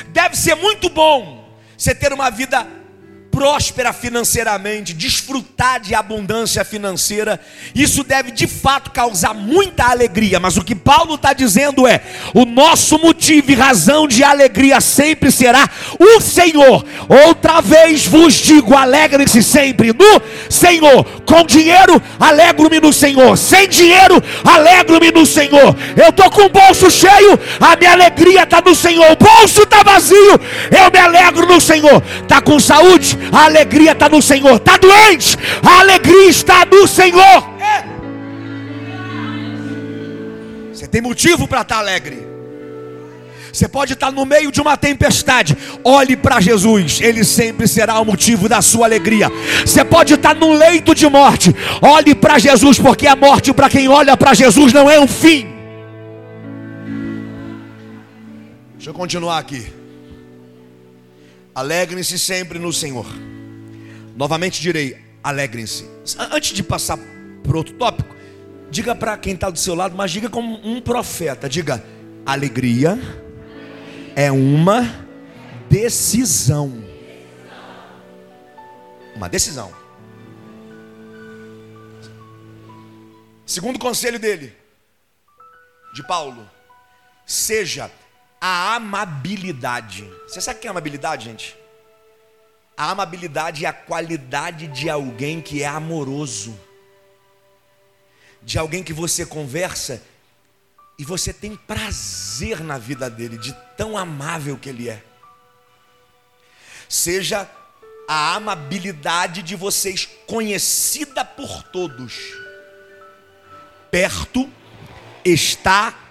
Deve 0.08 0.36
ser 0.36 0.54
muito 0.54 0.88
bom 0.88 1.52
você 1.76 1.92
ter 1.92 2.12
uma 2.12 2.30
vida 2.30 2.83
próspera 3.34 3.92
financeiramente, 3.92 4.94
desfrutar 4.94 5.80
de 5.80 5.92
abundância 5.92 6.64
financeira, 6.64 7.40
isso 7.74 8.04
deve 8.04 8.30
de 8.30 8.46
fato 8.46 8.92
causar 8.92 9.34
muita 9.34 9.90
alegria. 9.90 10.38
Mas 10.38 10.56
o 10.56 10.62
que 10.62 10.74
Paulo 10.74 11.16
está 11.16 11.32
dizendo 11.32 11.84
é: 11.86 12.00
o 12.32 12.44
nosso 12.44 12.96
motivo 12.96 13.50
e 13.50 13.54
razão 13.54 14.06
de 14.06 14.22
alegria 14.22 14.80
sempre 14.80 15.32
será 15.32 15.68
o 15.98 16.20
Senhor. 16.20 16.86
Outra 17.26 17.60
vez 17.60 18.06
vos 18.06 18.34
digo: 18.34 18.76
alegrem-se 18.76 19.42
sempre 19.42 19.92
no 19.92 20.22
Senhor. 20.48 21.04
Com 21.26 21.44
dinheiro, 21.44 22.00
alegro-me 22.20 22.78
no 22.78 22.92
Senhor. 22.92 23.36
Sem 23.36 23.68
dinheiro, 23.68 24.22
alegro-me 24.44 25.10
no 25.10 25.26
Senhor. 25.26 25.76
Eu 25.96 26.10
estou 26.10 26.30
com 26.30 26.42
o 26.42 26.48
bolso 26.48 26.88
cheio, 26.88 27.38
a 27.60 27.74
minha 27.74 27.92
alegria 27.92 28.44
está 28.44 28.60
no 28.60 28.76
Senhor. 28.76 29.10
O 29.10 29.16
bolso 29.16 29.62
está 29.62 29.82
vazio, 29.82 30.40
eu 30.70 30.90
me 30.92 30.98
alegro 30.98 31.46
no 31.46 31.60
Senhor. 31.60 32.00
Está 32.22 32.40
com 32.40 32.60
saúde? 32.60 33.23
A 33.32 33.44
alegria 33.44 33.92
está 33.92 34.08
no 34.08 34.22
Senhor. 34.22 34.56
Está 34.56 34.76
doente? 34.76 35.36
A 35.62 35.80
alegria 35.80 36.28
está 36.28 36.64
no 36.64 36.86
Senhor. 36.86 37.54
Você 40.72 40.86
tem 40.86 41.00
motivo 41.00 41.46
para 41.46 41.62
estar 41.62 41.76
tá 41.76 41.80
alegre. 41.80 42.24
Você 43.54 43.68
pode 43.68 43.92
estar 43.92 44.06
tá 44.06 44.12
no 44.12 44.26
meio 44.26 44.50
de 44.50 44.60
uma 44.60 44.76
tempestade. 44.76 45.56
Olhe 45.84 46.16
para 46.16 46.40
Jesus, 46.40 47.00
Ele 47.00 47.22
sempre 47.24 47.68
será 47.68 48.00
o 48.00 48.04
motivo 48.04 48.48
da 48.48 48.60
sua 48.60 48.86
alegria. 48.86 49.30
Você 49.64 49.84
pode 49.84 50.14
estar 50.14 50.34
tá 50.34 50.40
no 50.40 50.52
leito 50.52 50.92
de 50.92 51.08
morte. 51.08 51.54
Olhe 51.80 52.16
para 52.16 52.38
Jesus, 52.38 52.80
porque 52.80 53.06
a 53.06 53.14
morte 53.14 53.52
para 53.52 53.68
quem 53.68 53.88
olha 53.88 54.16
para 54.16 54.34
Jesus 54.34 54.72
não 54.72 54.90
é 54.90 54.98
um 54.98 55.06
fim. 55.06 55.46
Deixa 58.74 58.90
eu 58.90 58.94
continuar 58.94 59.38
aqui. 59.38 59.83
Alegrem-se 61.54 62.18
sempre 62.18 62.58
no 62.58 62.72
Senhor. 62.72 63.06
Novamente 64.16 64.60
direi: 64.60 64.98
alegrem-se. 65.22 65.88
Antes 66.18 66.52
de 66.52 66.62
passar 66.62 66.98
para 67.42 67.56
outro 67.56 67.74
tópico, 67.74 68.14
diga 68.70 68.94
para 68.94 69.16
quem 69.16 69.34
está 69.34 69.48
do 69.50 69.58
seu 69.58 69.74
lado, 69.74 69.96
mas 69.96 70.10
diga 70.10 70.28
como 70.28 70.56
um 70.66 70.80
profeta: 70.80 71.48
diga, 71.48 71.84
alegria 72.26 72.98
é 74.16 74.32
uma 74.32 75.06
decisão. 75.70 76.82
Uma 79.14 79.28
decisão. 79.28 79.72
Segundo 83.46 83.78
conselho 83.78 84.18
dele, 84.18 84.52
de 85.94 86.02
Paulo, 86.02 86.48
seja 87.24 87.90
a 88.46 88.74
amabilidade. 88.74 90.04
Você 90.28 90.38
sabe 90.38 90.58
o 90.58 90.60
que 90.60 90.66
é 90.66 90.70
amabilidade, 90.70 91.24
gente? 91.24 91.56
A 92.76 92.90
amabilidade 92.90 93.64
é 93.64 93.68
a 93.68 93.72
qualidade 93.72 94.66
de 94.66 94.90
alguém 94.90 95.40
que 95.40 95.62
é 95.62 95.66
amoroso, 95.66 96.54
de 98.42 98.58
alguém 98.58 98.82
que 98.82 98.92
você 98.92 99.24
conversa 99.24 100.02
e 100.98 101.04
você 101.06 101.32
tem 101.32 101.56
prazer 101.56 102.62
na 102.62 102.76
vida 102.76 103.08
dele, 103.08 103.38
de 103.38 103.54
tão 103.78 103.96
amável 103.96 104.58
que 104.58 104.68
ele 104.68 104.90
é. 104.90 105.02
Seja 106.86 107.50
a 108.06 108.34
amabilidade 108.34 109.42
de 109.42 109.56
vocês 109.56 110.06
conhecida 110.26 111.24
por 111.24 111.62
todos. 111.62 112.34
Perto 113.90 114.50
está 115.24 116.03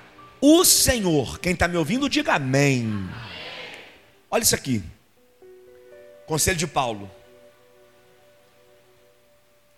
o 0.46 0.66
Senhor. 0.66 1.40
Quem 1.40 1.54
está 1.54 1.70
me 1.70 1.78
ouvindo, 1.78 2.10
diga 2.10 2.34
amém. 2.34 3.10
Olha 4.30 4.44
isso 4.44 4.54
aqui. 4.54 4.84
Conselho 6.26 6.58
de 6.58 6.68
Paulo. 6.68 7.10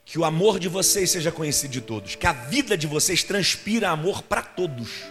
Que 0.03 0.17
o 0.17 0.25
amor 0.25 0.57
de 0.57 0.67
vocês 0.67 1.11
seja 1.11 1.31
conhecido 1.31 1.69
de 1.69 1.81
todos. 1.81 2.15
Que 2.15 2.25
a 2.25 2.33
vida 2.33 2.75
de 2.75 2.87
vocês 2.87 3.23
transpira 3.23 3.91
amor 3.91 4.23
para 4.23 4.41
todos. 4.41 5.03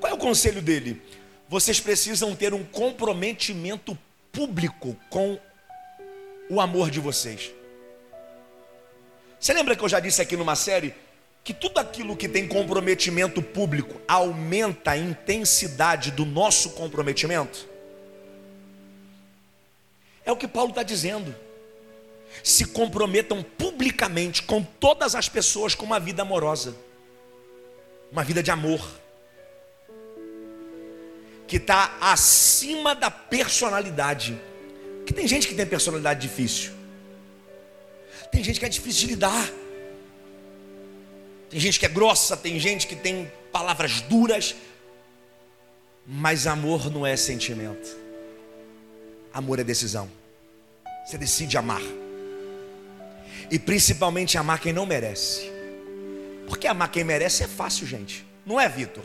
Qual 0.00 0.10
é 0.10 0.14
o 0.14 0.18
conselho 0.18 0.62
dele? 0.62 1.02
Vocês 1.46 1.78
precisam 1.78 2.34
ter 2.34 2.54
um 2.54 2.64
comprometimento 2.64 3.96
público 4.32 4.96
com 5.10 5.38
o 6.48 6.62
amor 6.62 6.90
de 6.90 6.98
vocês. 6.98 7.52
Você 9.38 9.52
lembra 9.52 9.76
que 9.76 9.84
eu 9.84 9.88
já 9.88 10.00
disse 10.00 10.22
aqui 10.22 10.34
numa 10.34 10.56
série 10.56 10.94
que 11.46 11.54
tudo 11.54 11.78
aquilo 11.78 12.16
que 12.16 12.28
tem 12.28 12.48
comprometimento 12.48 13.40
público 13.40 14.00
aumenta 14.08 14.90
a 14.90 14.96
intensidade 14.96 16.10
do 16.10 16.26
nosso 16.26 16.70
comprometimento? 16.70 17.68
É 20.24 20.32
o 20.32 20.36
que 20.36 20.48
Paulo 20.48 20.70
está 20.70 20.82
dizendo. 20.82 21.32
Se 22.42 22.64
comprometam 22.64 23.44
publicamente 23.44 24.42
com 24.42 24.60
todas 24.60 25.14
as 25.14 25.28
pessoas 25.28 25.72
com 25.72 25.86
uma 25.86 26.00
vida 26.00 26.22
amorosa, 26.22 26.74
uma 28.10 28.24
vida 28.24 28.42
de 28.42 28.50
amor, 28.50 28.84
que 31.46 31.58
está 31.58 31.96
acima 32.00 32.92
da 32.92 33.08
personalidade. 33.08 34.36
Que 35.06 35.14
tem 35.14 35.28
gente 35.28 35.46
que 35.46 35.54
tem 35.54 35.64
personalidade 35.64 36.26
difícil, 36.26 36.72
tem 38.32 38.42
gente 38.42 38.58
que 38.58 38.66
é 38.66 38.68
difícil 38.68 39.06
de 39.06 39.14
lidar. 39.14 39.48
Tem 41.50 41.60
gente 41.60 41.78
que 41.78 41.86
é 41.86 41.88
grossa, 41.88 42.36
tem 42.36 42.58
gente 42.58 42.86
que 42.86 42.96
tem 42.96 43.30
palavras 43.52 44.00
duras, 44.00 44.54
mas 46.06 46.46
amor 46.46 46.90
não 46.90 47.06
é 47.06 47.16
sentimento. 47.16 47.96
Amor 49.32 49.58
é 49.58 49.64
decisão. 49.64 50.10
Você 51.04 51.16
decide 51.16 51.56
amar. 51.56 51.82
E 53.50 53.58
principalmente 53.58 54.36
amar 54.36 54.60
quem 54.60 54.72
não 54.72 54.86
merece. 54.86 55.50
Porque 56.48 56.66
amar 56.66 56.90
quem 56.90 57.04
merece 57.04 57.44
é 57.44 57.48
fácil, 57.48 57.86
gente. 57.86 58.26
Não 58.44 58.60
é, 58.60 58.68
Vitor? 58.68 59.04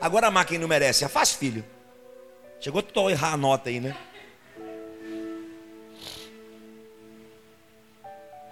Agora 0.00 0.28
amar 0.28 0.46
quem 0.46 0.58
não 0.58 0.68
merece 0.68 1.04
é 1.04 1.08
fácil, 1.08 1.38
filho. 1.38 1.64
Chegou 2.60 2.82
a 2.82 3.10
errar 3.10 3.32
a 3.32 3.36
nota 3.36 3.68
aí, 3.68 3.80
né? 3.80 3.96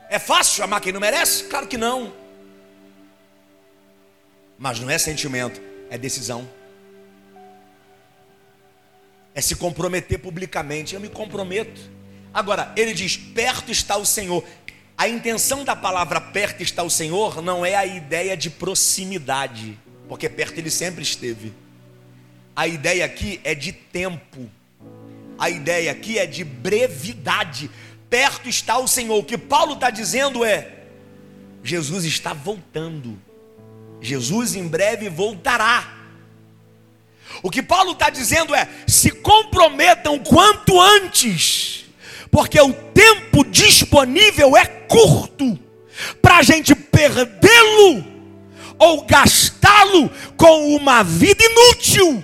É 0.09 0.19
fácil 0.19 0.65
amar 0.65 0.81
quem 0.81 0.93
não 0.93 1.01
merece? 1.01 1.45
Claro 1.45 1.67
que 1.67 1.77
não. 1.77 2.26
Mas 4.59 4.81
não 4.81 4.89
é 4.89 4.99
sentimento, 4.99 5.61
é 5.91 5.99
decisão. 5.99 6.49
É 9.35 9.41
se 9.41 9.55
comprometer 9.55 10.19
publicamente. 10.19 10.95
Eu 10.95 11.01
me 11.01 11.09
comprometo. 11.09 11.81
Agora, 12.33 12.73
ele 12.77 12.95
diz: 12.95 13.17
perto 13.17 13.71
está 13.71 13.97
o 13.97 14.07
Senhor. 14.07 14.45
A 14.97 15.09
intenção 15.09 15.63
da 15.63 15.77
palavra 15.77 16.21
perto 16.21 16.63
está 16.63 16.83
o 16.83 16.89
Senhor 16.89 17.43
não 17.43 17.67
é 17.67 17.75
a 17.75 17.85
ideia 17.85 18.35
de 18.35 18.49
proximidade, 18.49 19.79
porque 20.09 20.27
perto 20.27 20.57
ele 20.57 20.71
sempre 20.71 21.03
esteve. 21.03 21.53
A 22.55 22.67
ideia 22.67 23.05
aqui 23.05 23.39
é 23.45 23.55
de 23.55 23.73
tempo. 23.73 24.51
A 25.39 25.51
ideia 25.51 25.93
aqui 25.93 26.19
é 26.19 26.25
de 26.25 26.43
brevidade. 26.43 27.71
Perto 28.09 28.49
está 28.49 28.79
o 28.79 28.89
Senhor. 28.89 29.19
O 29.19 29.25
que 29.25 29.37
Paulo 29.37 29.75
está 29.75 29.91
dizendo 29.91 30.43
é: 30.43 30.85
Jesus 31.63 32.07
está 32.07 32.33
voltando. 32.33 33.26
Jesus 34.01 34.55
em 34.55 34.67
breve 34.67 35.09
voltará. 35.09 35.95
O 37.43 37.51
que 37.51 37.63
Paulo 37.63 37.93
está 37.93 38.11
dizendo 38.11 38.55
é: 38.55 38.69
se 38.87 39.11
comprometam 39.11 40.19
quanto 40.19 40.81
antes, 40.81 41.87
porque 42.31 42.61
o 42.61 42.73
tempo 42.73 43.45
disponível 43.45 44.57
é 44.57 44.65
curto 44.65 45.59
para 46.21 46.39
a 46.39 46.43
gente 46.43 46.75
perdê-lo 46.75 48.05
ou 48.79 49.05
gastá-lo 49.07 50.11
com 50.37 50.77
uma 50.77 51.03
vida 51.03 51.43
inútil. 51.43 52.23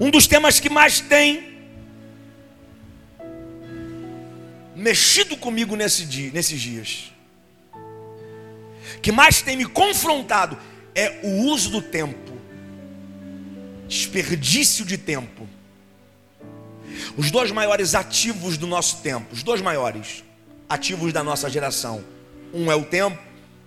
Um 0.00 0.10
dos 0.10 0.26
temas 0.26 0.60
que 0.60 0.70
mais 0.70 1.00
tem 1.00 1.48
mexido 4.76 5.36
comigo 5.36 5.74
nesse 5.74 6.04
dia, 6.04 6.30
nesses 6.32 6.60
dias 6.60 7.17
que 9.00 9.12
mais 9.12 9.42
tem 9.42 9.56
me 9.56 9.66
confrontado 9.66 10.58
é 10.94 11.20
o 11.22 11.44
uso 11.44 11.70
do 11.70 11.82
tempo, 11.82 12.32
desperdício 13.86 14.84
de 14.84 14.98
tempo. 14.98 15.48
Os 17.16 17.30
dois 17.30 17.50
maiores 17.50 17.94
ativos 17.94 18.56
do 18.56 18.66
nosso 18.66 18.98
tempo, 19.02 19.32
os 19.32 19.42
dois 19.42 19.60
maiores 19.60 20.24
ativos 20.68 21.12
da 21.12 21.22
nossa 21.22 21.48
geração, 21.48 22.04
um 22.52 22.70
é 22.70 22.74
o 22.74 22.84
tempo, 22.84 23.18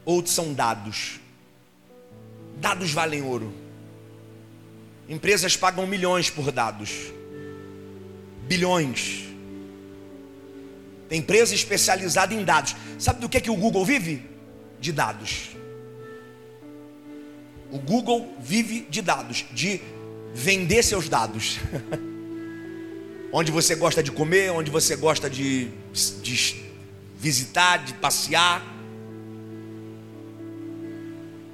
outro 0.05 0.31
são 0.31 0.53
dados. 0.53 1.19
Dados 2.57 2.91
valem 2.91 3.21
ouro. 3.21 3.53
Empresas 5.07 5.57
pagam 5.57 5.85
milhões 5.87 6.29
por 6.29 6.51
dados, 6.51 6.91
bilhões. 8.47 9.23
Tem 11.09 11.19
empresa 11.19 11.53
especializada 11.53 12.33
em 12.33 12.43
dados. 12.43 12.75
Sabe 12.97 13.19
do 13.19 13.27
que, 13.27 13.37
é 13.37 13.41
que 13.41 13.51
o 13.51 13.55
Google 13.55 13.83
vive? 13.83 14.30
De 14.81 14.91
dados. 14.91 15.51
O 17.71 17.77
Google 17.77 18.35
vive 18.41 18.85
de 18.89 19.01
dados, 19.01 19.45
de 19.53 19.79
vender 20.33 20.83
seus 20.83 21.07
dados. 21.07 21.57
onde 23.31 23.51
você 23.51 23.75
gosta 23.75 24.03
de 24.03 24.11
comer, 24.11 24.51
onde 24.51 24.69
você 24.69 24.95
gosta 24.95 25.29
de, 25.29 25.69
de 26.21 26.55
visitar, 27.17 27.77
de 27.77 27.93
passear. 27.93 28.61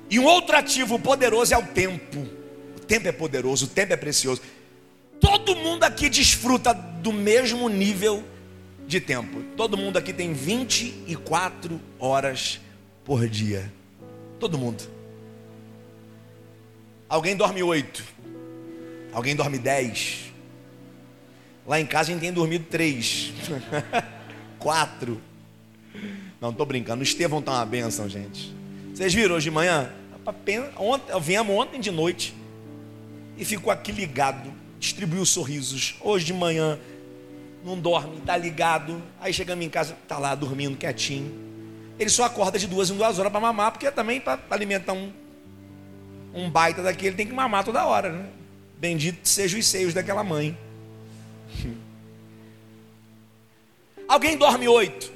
E 0.10 0.18
um 0.20 0.26
outro 0.26 0.56
ativo 0.56 0.98
poderoso 0.98 1.54
é 1.54 1.58
o 1.58 1.68
tempo. 1.68 2.28
O 2.76 2.80
tempo 2.80 3.08
é 3.08 3.12
poderoso, 3.12 3.66
o 3.66 3.70
tempo 3.70 3.94
é 3.94 3.98
precioso. 3.98 4.42
Todo 5.20 5.56
mundo 5.56 5.84
aqui 5.84 6.10
desfruta 6.10 6.74
do 6.74 7.12
mesmo 7.12 7.70
nível 7.70 8.24
de 8.88 9.00
tempo. 9.00 9.44
Todo 9.56 9.78
mundo 9.78 9.98
aqui 9.98 10.14
tem 10.14 10.34
24 10.34 11.80
horas 12.00 12.60
por 13.08 13.26
dia. 13.30 13.72
Todo 14.38 14.58
mundo. 14.58 14.84
Alguém 17.08 17.38
dorme 17.38 17.64
8. 17.64 18.04
Alguém 19.14 19.34
dorme 19.34 19.58
10. 19.58 20.34
Lá 21.66 21.80
em 21.80 21.86
casa 21.86 22.12
a 22.12 22.14
gente 22.14 22.22
tem 22.22 22.34
dormido 22.34 22.66
3. 22.70 23.32
4. 24.60 25.22
Não, 26.42 26.50
estou 26.50 26.66
brincando. 26.66 27.00
O 27.00 27.04
Estevão 27.04 27.40
está 27.40 27.54
uma 27.54 27.66
benção, 27.66 28.10
gente. 28.10 28.54
Vocês 28.94 29.14
viram 29.14 29.36
hoje 29.36 29.46
de 29.46 29.52
manhã? 29.52 29.90
Ontem, 30.76 31.20
viemos 31.22 31.56
ontem 31.56 31.80
de 31.80 31.90
noite 31.90 32.36
e 33.38 33.46
ficou 33.46 33.72
aqui 33.72 33.94
ligado, 33.94 34.52
distribuiu 34.78 35.26
sorrisos. 35.26 35.96
Hoje 36.02 36.26
de 36.26 36.34
manhã 36.34 36.78
não 37.64 37.80
dorme, 37.80 38.18
está 38.18 38.36
ligado. 38.36 39.02
Aí 39.22 39.32
chegamos 39.32 39.66
em 39.66 39.70
casa, 39.70 39.96
está 40.04 40.18
lá 40.18 40.36
dormindo 40.36 40.76
quietinho. 40.76 41.47
Ele 42.00 42.10
só 42.10 42.26
acorda 42.26 42.60
de 42.60 42.68
duas 42.68 42.90
em 42.90 42.96
duas 42.96 43.18
horas 43.18 43.32
para 43.32 43.42
mamar, 43.42 43.72
porque 43.72 43.90
também 43.92 44.22
para 44.22 44.40
alimentar 44.50 44.94
um, 44.94 45.12
um 46.34 46.50
baita 46.50 46.84
daquele 46.84 47.16
tem 47.16 47.26
que 47.28 47.34
mamar 47.34 47.64
toda 47.64 47.86
hora, 47.86 48.12
né? 48.12 48.30
Bendito 48.78 49.28
sejam 49.28 49.60
os 49.60 49.66
seios 49.66 49.94
daquela 49.94 50.24
mãe. 50.24 50.58
Alguém 54.08 54.38
dorme 54.38 54.68
oito. 54.68 55.12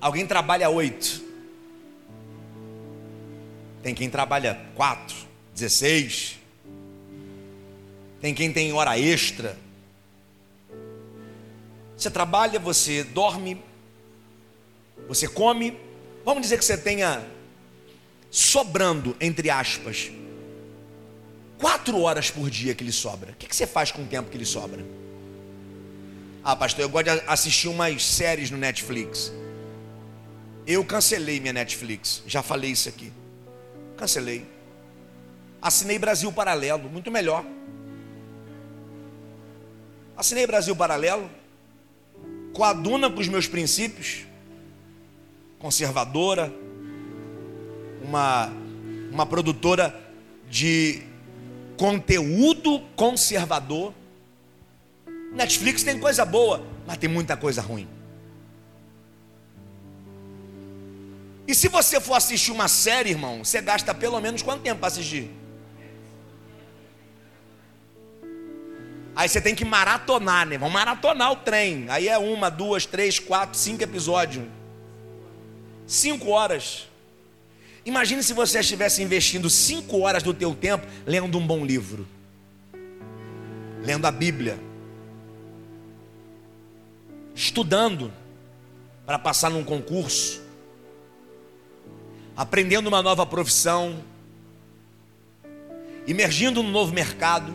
Alguém 0.00 0.26
trabalha 0.26 0.68
oito. 0.68 1.22
Tem 3.82 3.94
quem 3.94 4.08
trabalha 4.08 4.60
quatro, 4.74 5.16
dezesseis. 5.52 6.38
Tem 8.20 8.32
quem 8.32 8.52
tem 8.52 8.72
hora 8.72 8.98
extra. 8.98 9.56
Você 11.96 12.10
trabalha, 12.10 12.58
você 12.58 13.04
dorme, 13.04 13.62
você 15.08 15.28
come. 15.28 15.78
Vamos 16.24 16.42
dizer 16.42 16.58
que 16.58 16.64
você 16.64 16.76
tenha 16.76 17.24
sobrando, 18.30 19.16
entre 19.20 19.50
aspas, 19.50 20.10
quatro 21.58 22.00
horas 22.00 22.30
por 22.30 22.48
dia 22.48 22.74
que 22.74 22.82
lhe 22.82 22.92
sobra. 22.92 23.32
O 23.32 23.34
que 23.34 23.54
você 23.54 23.66
faz 23.66 23.92
com 23.92 24.02
o 24.02 24.06
tempo 24.06 24.30
que 24.30 24.38
lhe 24.38 24.46
sobra? 24.46 24.84
Ah, 26.42 26.56
pastor, 26.56 26.82
eu 26.82 26.88
gosto 26.88 27.04
de 27.04 27.22
assistir 27.26 27.68
umas 27.68 28.04
séries 28.04 28.50
no 28.50 28.58
Netflix. 28.58 29.32
Eu 30.66 30.84
cancelei 30.84 31.38
minha 31.40 31.52
Netflix. 31.52 32.22
Já 32.26 32.42
falei 32.42 32.70
isso 32.70 32.88
aqui. 32.88 33.12
Cancelei. 33.96 34.46
Assinei 35.60 35.98
Brasil 35.98 36.32
Paralelo, 36.32 36.88
muito 36.88 37.10
melhor. 37.10 37.44
Assinei 40.16 40.46
Brasil 40.46 40.74
Paralelo, 40.74 41.30
coaduna 42.52 43.10
com 43.10 43.20
os 43.20 43.28
meus 43.28 43.46
princípios, 43.46 44.26
conservadora, 45.62 46.52
uma, 48.02 48.52
uma 49.12 49.24
produtora 49.24 49.94
de 50.50 51.02
conteúdo 51.76 52.80
conservador. 52.96 53.94
Netflix 55.32 55.84
tem 55.84 56.00
coisa 56.00 56.24
boa, 56.24 56.66
mas 56.84 56.98
tem 56.98 57.08
muita 57.08 57.36
coisa 57.36 57.62
ruim. 57.62 57.88
E 61.46 61.54
se 61.54 61.68
você 61.68 62.00
for 62.00 62.14
assistir 62.14 62.50
uma 62.50 62.66
série, 62.66 63.10
irmão, 63.10 63.44
você 63.44 63.60
gasta 63.60 63.94
pelo 63.94 64.20
menos 64.20 64.42
quanto 64.42 64.62
tempo 64.62 64.80
para 64.80 64.88
assistir? 64.88 65.30
Aí 69.14 69.28
você 69.28 69.40
tem 69.40 69.54
que 69.54 69.64
maratonar, 69.64 70.44
né? 70.46 70.58
Vamos 70.58 70.74
maratonar 70.74 71.30
o 71.30 71.36
trem. 71.36 71.86
Aí 71.88 72.08
é 72.08 72.18
uma, 72.18 72.50
duas, 72.50 72.84
três, 72.84 73.20
quatro, 73.20 73.56
cinco 73.56 73.82
episódios. 73.84 74.44
Cinco 75.86 76.30
horas. 76.30 76.88
Imagine 77.84 78.22
se 78.22 78.32
você 78.32 78.60
estivesse 78.60 79.02
investindo 79.02 79.50
cinco 79.50 80.00
horas 80.00 80.22
do 80.22 80.32
teu 80.32 80.54
tempo 80.54 80.86
lendo 81.04 81.36
um 81.38 81.46
bom 81.46 81.64
livro. 81.64 82.06
Lendo 83.82 84.06
a 84.06 84.10
Bíblia. 84.10 84.58
Estudando 87.34 88.12
para 89.04 89.18
passar 89.18 89.50
num 89.50 89.64
concurso 89.64 90.42
aprendendo 92.36 92.88
uma 92.88 93.02
nova 93.02 93.24
profissão, 93.26 94.02
emergindo 96.06 96.62
no 96.62 96.70
novo 96.70 96.92
mercado. 96.92 97.52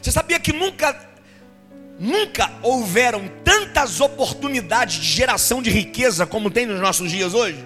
Você 0.00 0.12
sabia 0.12 0.38
que 0.38 0.52
nunca, 0.52 0.92
nunca 1.98 2.50
houveram 2.62 3.28
tantas 3.42 4.00
oportunidades 4.00 4.96
de 4.96 5.06
geração 5.06 5.60
de 5.60 5.70
riqueza 5.70 6.26
como 6.26 6.50
tem 6.50 6.66
nos 6.66 6.80
nossos 6.80 7.10
dias 7.10 7.34
hoje? 7.34 7.64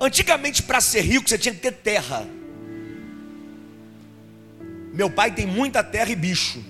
Antigamente, 0.00 0.62
para 0.62 0.80
ser 0.80 1.02
rico, 1.02 1.28
você 1.28 1.38
tinha 1.38 1.54
que 1.54 1.60
ter 1.60 1.72
terra. 1.72 2.26
Meu 4.92 5.10
pai 5.10 5.30
tem 5.30 5.46
muita 5.46 5.84
terra 5.84 6.10
e 6.10 6.16
bicho. 6.16 6.64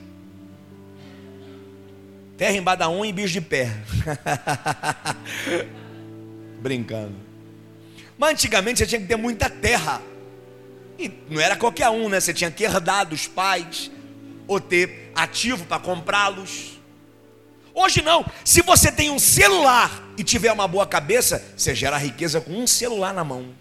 Terra 2.37 2.57
em 2.57 2.63
Badaon 2.63 3.05
e 3.05 3.13
bicho 3.13 3.33
de 3.33 3.41
pé. 3.41 3.71
Brincando. 6.61 7.15
Mas 8.19 8.33
antigamente 8.33 8.79
você 8.79 8.87
tinha 8.87 9.01
que 9.01 9.07
ter 9.07 9.17
muita 9.17 9.49
terra. 9.49 10.03
E 10.99 11.11
não 11.31 11.41
era 11.41 11.57
qualquer 11.57 11.89
um, 11.89 12.09
né? 12.09 12.21
Você 12.21 12.35
tinha 12.35 12.51
que 12.51 12.65
herdar 12.65 13.07
dos 13.07 13.27
pais, 13.27 13.91
ou 14.51 14.61
ter 14.61 15.13
ativo 15.15 15.65
para 15.65 15.79
comprá-los. 15.79 16.81
Hoje 17.73 18.03
não. 18.03 18.27
Se 18.45 18.63
você 18.63 18.91
tem 18.91 19.09
um 19.09 19.19
celular 19.19 20.03
e 20.19 20.25
tiver 20.25 20.51
uma 20.51 20.67
boa 20.67 20.85
cabeça, 20.85 21.41
você 21.57 21.73
gera 21.73 21.97
riqueza 21.97 22.41
com 22.41 22.51
um 22.51 22.67
celular 22.67 23.15
na 23.15 23.23
mão. 23.23 23.55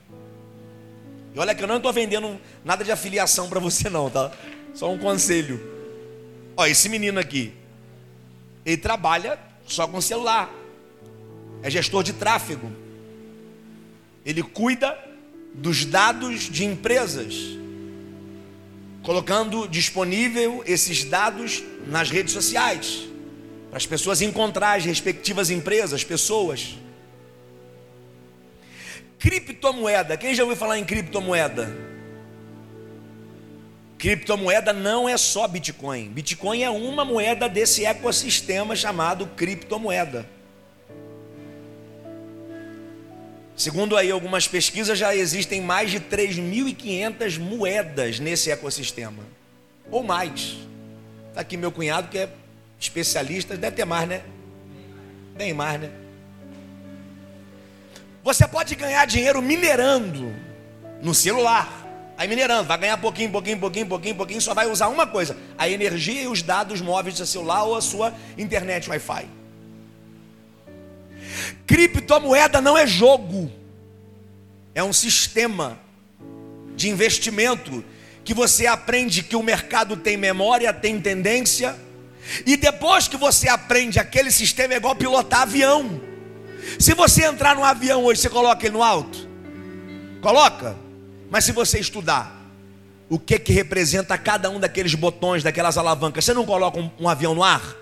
E 1.36 1.38
olha 1.40 1.54
que 1.54 1.64
eu 1.64 1.68
não 1.68 1.78
estou 1.78 1.94
vendendo 1.94 2.42
nada 2.66 2.84
de 2.84 2.92
afiliação 2.92 3.48
para 3.48 3.60
você 3.60 3.88
não, 3.88 4.10
tá? 4.10 4.32
Só 4.74 4.92
um 4.92 4.98
conselho. 4.98 5.62
Ó, 6.58 6.66
esse 6.66 6.90
menino 6.90 7.20
aqui, 7.20 7.54
ele 8.66 8.78
trabalha 8.78 9.38
só 9.68 9.88
com 9.88 10.02
celular. 10.02 10.50
É 11.62 11.70
gestor 11.70 12.02
de 12.02 12.14
tráfego. 12.14 12.72
Ele 14.26 14.42
cuida 14.42 14.98
dos 15.54 15.86
dados 15.86 16.50
de 16.50 16.66
empresas, 16.66 17.36
colocando 19.10 19.68
disponível 19.68 20.64
esses 20.68 21.04
dados 21.04 21.64
nas 21.88 22.12
redes 22.12 22.32
sociais, 22.32 23.08
para 23.68 23.78
as 23.78 23.88
pessoas 23.88 24.22
encontrar 24.22 24.78
as 24.78 24.86
respectivas 24.86 25.50
empresas, 25.50 26.04
pessoas. 26.04 26.78
Criptomoeda, 29.18 30.16
quem 30.16 30.36
já 30.36 30.44
ouviu 30.44 30.56
falar 30.56 30.78
em 30.78 30.86
criptomoeda? 30.86 31.76
Criptomoeda 33.98 34.74
não 34.74 35.10
é 35.10 35.18
só 35.18 35.48
Bitcoin. 35.48 36.10
Bitcoin 36.10 36.62
é 36.62 36.70
uma 36.70 37.04
moeda 37.04 37.50
desse 37.50 37.86
ecossistema 37.86 38.76
chamado 38.76 39.26
criptomoeda. 39.36 40.30
Segundo 43.60 43.98
aí 43.98 44.10
algumas 44.10 44.48
pesquisas, 44.48 44.98
já 44.98 45.14
existem 45.14 45.60
mais 45.60 45.92
de 45.92 46.00
3.500 46.00 47.38
moedas 47.38 48.18
nesse 48.18 48.50
ecossistema. 48.50 49.22
Ou 49.92 50.02
mais. 50.02 50.56
Está 51.28 51.42
aqui 51.42 51.58
meu 51.58 51.70
cunhado 51.70 52.08
que 52.08 52.20
é 52.20 52.30
especialista, 52.80 53.58
deve 53.58 53.76
ter 53.76 53.84
mais, 53.84 54.08
né? 54.08 54.22
Bem 55.36 55.54
mais, 55.54 55.82
né? 55.82 55.92
Você 58.24 58.48
pode 58.48 58.76
ganhar 58.76 59.06
dinheiro 59.06 59.42
minerando. 59.42 60.34
no 61.02 61.14
celular. 61.14 61.86
Aí 62.18 62.30
minerando, 62.30 62.64
vai 62.64 62.78
ganhar 62.78 62.98
pouquinho, 62.98 63.30
pouquinho, 63.30 63.60
pouquinho, 63.60 63.88
pouquinho, 63.88 64.16
pouquinho, 64.16 64.42
só 64.42 64.54
vai 64.54 64.68
usar 64.72 64.88
uma 64.88 65.06
coisa: 65.06 65.36
a 65.58 65.68
energia 65.68 66.22
e 66.22 66.28
os 66.28 66.42
dados 66.42 66.80
móveis 66.80 67.16
do 67.16 67.18
seu 67.18 67.26
celular 67.28 67.64
ou 67.64 67.76
a 67.76 67.82
sua 67.82 68.14
internet 68.38 68.90
Wi-Fi. 68.90 69.39
Criptomoeda 71.66 72.62
não 72.62 72.78
é 72.78 72.86
jogo, 72.86 73.52
é 74.74 74.84
um 74.84 74.94
sistema 74.94 75.80
de 76.76 76.90
investimento 76.90 77.84
que 78.24 78.34
você 78.34 78.68
aprende 78.68 79.24
que 79.24 79.36
o 79.36 79.44
mercado 79.44 79.98
tem 79.98 80.16
memória, 80.16 80.74
tem 80.74 81.00
tendência, 81.00 81.76
e 82.46 82.56
depois 82.56 83.08
que 83.08 83.18
você 83.18 83.50
aprende 83.50 84.00
aquele 84.00 84.32
sistema 84.32 84.74
é 84.74 84.78
igual 84.78 84.96
pilotar 84.96 85.42
avião. 85.42 86.00
Se 86.78 86.94
você 86.94 87.26
entrar 87.26 87.56
num 87.56 87.64
avião 87.64 88.04
hoje, 88.04 88.22
você 88.22 88.30
coloca 88.30 88.66
ele 88.66 88.76
no 88.76 88.84
alto? 88.84 89.28
Coloca? 90.22 90.76
Mas 91.30 91.46
se 91.46 91.52
você 91.52 91.80
estudar 91.80 92.40
o 93.10 93.18
que 93.18 93.40
que 93.40 93.52
representa 93.52 94.18
cada 94.18 94.50
um 94.50 94.60
daqueles 94.60 94.94
botões, 94.94 95.42
daquelas 95.42 95.78
alavancas, 95.78 96.24
você 96.24 96.34
não 96.34 96.46
coloca 96.46 96.80
um, 96.80 96.92
um 97.00 97.10
avião 97.10 97.34
no 97.34 97.44
ar 97.44 97.76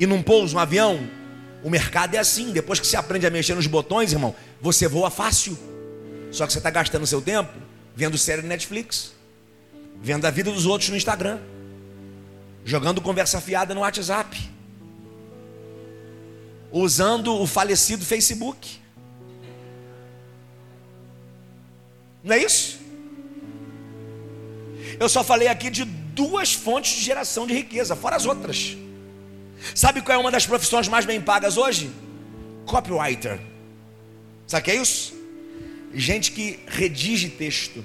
e 0.00 0.06
não 0.06 0.22
pousa 0.22 0.56
um 0.56 0.58
avião? 0.58 1.08
O 1.62 1.70
mercado 1.70 2.14
é 2.14 2.18
assim. 2.18 2.52
Depois 2.52 2.80
que 2.80 2.86
você 2.86 2.96
aprende 2.96 3.26
a 3.26 3.30
mexer 3.30 3.54
nos 3.54 3.66
botões, 3.66 4.12
irmão, 4.12 4.34
você 4.60 4.88
voa 4.88 5.10
fácil. 5.10 5.56
Só 6.30 6.46
que 6.46 6.52
você 6.52 6.58
está 6.58 6.70
gastando 6.70 7.06
seu 7.06 7.20
tempo 7.20 7.52
vendo 7.94 8.16
série 8.16 8.42
Netflix, 8.42 9.12
vendo 10.00 10.24
a 10.24 10.30
vida 10.30 10.50
dos 10.50 10.66
outros 10.66 10.90
no 10.90 10.96
Instagram, 10.96 11.38
jogando 12.64 13.00
conversa 13.00 13.40
fiada 13.40 13.74
no 13.74 13.80
WhatsApp, 13.80 14.50
usando 16.70 17.34
o 17.34 17.46
falecido 17.46 18.04
Facebook. 18.04 18.80
Não 22.24 22.34
é 22.34 22.42
isso? 22.42 22.80
Eu 24.98 25.08
só 25.08 25.22
falei 25.24 25.48
aqui 25.48 25.68
de 25.68 25.84
duas 25.84 26.54
fontes 26.54 26.92
de 26.92 27.02
geração 27.02 27.46
de 27.46 27.52
riqueza, 27.52 27.96
fora 27.96 28.16
as 28.16 28.24
outras. 28.24 28.76
Sabe 29.74 30.02
qual 30.02 30.16
é 30.16 30.20
uma 30.20 30.30
das 30.30 30.46
profissões 30.46 30.88
mais 30.88 31.04
bem 31.04 31.20
pagas 31.20 31.56
hoje? 31.56 31.90
Copywriter. 32.66 33.40
Sabe 34.46 34.60
o 34.60 34.64
que 34.64 34.70
é 34.70 34.76
isso? 34.76 35.14
Gente 35.94 36.32
que 36.32 36.60
redige 36.66 37.28
texto. 37.28 37.84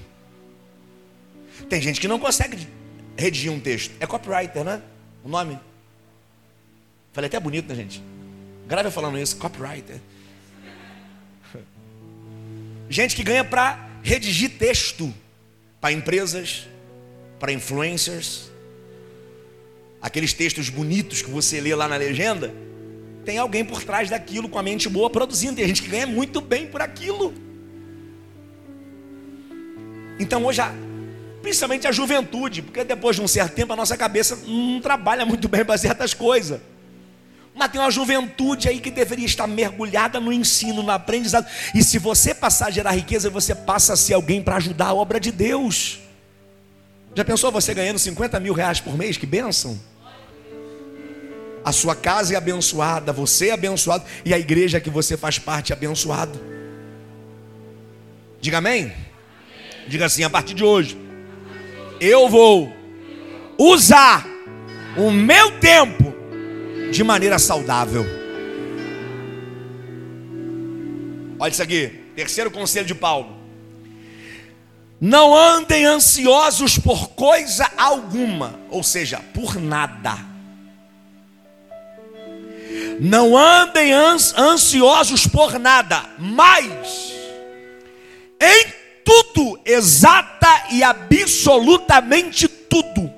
Tem 1.70 1.82
gente 1.82 2.00
que 2.00 2.08
não 2.08 2.20
consegue 2.20 2.68
redigir 3.18 3.52
um 3.52 3.60
texto. 3.60 3.94
É 4.00 4.08
copywriter, 4.08 4.64
né? 4.64 4.82
O 5.24 5.30
nome? 5.30 5.60
Falei 7.14 7.28
até 7.28 7.40
bonito, 7.40 7.68
né, 7.70 7.76
gente? 7.76 8.02
Grave 8.68 8.92
falando 8.92 9.18
isso, 9.18 9.36
copywriter. 9.38 10.00
Gente 12.90 13.16
que 13.16 13.24
ganha 13.24 13.44
para 13.44 13.90
redigir 14.02 14.58
texto 14.58 15.14
para 15.82 15.92
empresas, 15.92 16.68
para 17.40 17.52
influencers, 17.52 18.50
aqueles 20.02 20.34
textos 20.34 20.70
bonitos 20.70 21.22
que 21.22 21.30
você 21.30 21.60
lê 21.60 21.74
lá 21.76 21.88
na 21.88 21.96
legenda, 21.96 22.54
tem 23.26 23.38
alguém 23.38 23.66
por 23.66 23.84
trás 23.84 24.10
daquilo 24.10 24.48
com 24.48 24.58
a 24.58 24.64
mente 24.64 24.88
boa 24.88 25.10
produzindo. 25.10 25.56
Tem 25.56 25.68
gente 25.68 25.82
que 25.82 25.90
ganha 25.90 26.08
muito 26.08 26.40
bem 26.40 26.68
por 26.68 26.82
aquilo. 26.82 27.34
Então 30.20 30.46
hoje, 30.46 30.62
principalmente 31.42 31.88
a 31.88 31.92
juventude, 31.92 32.62
porque 32.62 32.84
depois 32.84 33.16
de 33.16 33.22
um 33.22 33.28
certo 33.28 33.54
tempo 33.54 33.74
a 33.74 33.76
nossa 33.76 33.98
cabeça 33.98 34.40
não 34.48 34.80
trabalha 34.80 35.26
muito 35.26 35.48
bem 35.48 35.66
para 35.66 35.78
certas 35.78 36.14
coisas. 36.14 36.60
Mas 37.54 37.72
tem 37.72 37.82
uma 37.82 37.90
juventude 37.90 38.70
aí 38.70 38.80
que 38.80 38.92
deveria 38.92 39.26
estar 39.26 39.48
mergulhada 39.48 40.20
no 40.20 40.32
ensino, 40.32 40.84
no 40.84 40.92
aprendizado. 40.92 41.48
E 41.74 41.84
se 41.84 41.98
você 41.98 42.34
passar 42.34 42.68
a 42.68 42.72
gerar 42.72 42.92
riqueza, 42.92 43.32
você 43.32 43.56
passa 43.56 43.94
a 43.94 43.98
ser 43.98 44.14
alguém 44.14 44.44
para 44.44 44.58
ajudar 44.58 44.88
a 44.88 44.94
obra 44.94 45.20
de 45.20 45.32
Deus. 45.32 46.00
Já 47.18 47.26
pensou 47.26 47.52
você 47.52 47.74
ganhando 47.74 47.98
50 47.98 48.40
mil 48.40 48.54
reais 48.54 48.80
por 48.80 48.96
mês? 48.96 49.18
Que 49.18 49.26
bênção! 49.26 49.76
A 51.66 51.72
sua 51.72 51.96
casa 51.96 52.36
é 52.36 52.38
abençoada, 52.38 53.12
você 53.12 53.48
é 53.48 53.54
abençoado 53.54 54.06
e 54.24 54.36
a 54.36 54.38
igreja 54.38 54.80
que 54.80 54.92
você 54.92 55.18
faz 55.18 55.40
parte 55.40 55.74
é 55.74 55.76
abençoado. 55.76 56.40
Diga 58.40 58.60
amém. 58.60 58.94
Diga 59.88 60.06
assim: 60.06 60.24
a 60.24 60.30
partir 60.30 60.54
de 60.54 60.64
hoje, 60.64 60.96
eu 62.00 62.30
vou 62.30 62.72
usar 63.58 64.24
o 64.96 65.10
meu 65.10 65.60
tempo 65.60 66.14
de 66.92 67.04
maneira 67.04 67.40
saudável. 67.40 68.06
Olha 71.40 71.50
isso 71.50 71.64
aqui, 71.64 71.88
terceiro 72.16 72.52
conselho 72.52 72.86
de 72.86 72.94
Paulo. 72.94 73.37
Não 75.00 75.36
andem 75.36 75.86
ansiosos 75.86 76.80
por 76.80 77.10
coisa 77.10 77.70
alguma, 77.78 78.60
ou 78.70 78.82
seja, 78.82 79.20
por 79.34 79.56
nada. 79.56 80.18
Não 83.00 83.38
andem 83.38 83.94
ansiosos 83.94 85.28
por 85.28 85.60
nada, 85.60 86.04
mas 86.18 87.14
em 88.42 88.74
tudo, 89.04 89.60
exata 89.64 90.66
e 90.72 90.84
absolutamente 90.84 92.48
tudo, 92.48 93.14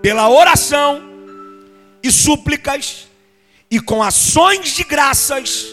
pela 0.00 0.28
oração 0.28 1.02
e 2.02 2.10
súplicas 2.10 3.06
e 3.70 3.78
com 3.80 4.02
ações 4.02 4.74
de 4.74 4.82
graças, 4.82 5.66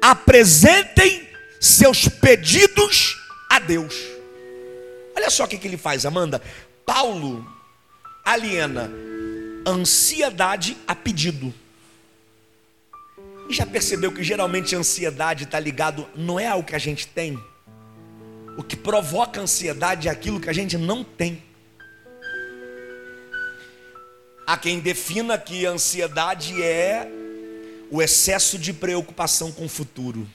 apresentem 0.00 1.31
seus 1.62 2.08
pedidos 2.08 3.16
a 3.48 3.60
Deus. 3.60 3.94
Olha 5.14 5.30
só 5.30 5.44
o 5.44 5.48
que, 5.48 5.64
ele 5.64 5.76
faz, 5.76 6.04
Amanda. 6.04 6.42
Paulo 6.84 7.46
aliena 8.24 8.90
ansiedade 9.64 10.76
a 10.88 10.96
pedido. 10.96 11.54
E 13.48 13.54
já 13.54 13.64
percebeu 13.64 14.10
que 14.10 14.24
geralmente 14.24 14.74
a 14.74 14.78
ansiedade 14.78 15.44
está 15.44 15.60
ligado 15.60 16.08
não 16.16 16.40
é 16.40 16.48
ao 16.48 16.64
que 16.64 16.74
a 16.74 16.80
gente 16.80 17.06
tem. 17.06 17.38
O 18.58 18.64
que 18.64 18.74
provoca 18.74 19.40
ansiedade 19.40 20.08
é 20.08 20.10
aquilo 20.10 20.40
que 20.40 20.50
a 20.50 20.52
gente 20.52 20.76
não 20.76 21.04
tem. 21.04 21.44
Há 24.44 24.56
quem 24.56 24.80
defina 24.80 25.38
que 25.38 25.64
a 25.64 25.70
ansiedade 25.70 26.60
é 26.60 27.08
o 27.88 28.02
excesso 28.02 28.58
de 28.58 28.72
preocupação 28.72 29.52
com 29.52 29.66
o 29.66 29.68
futuro. 29.68 30.26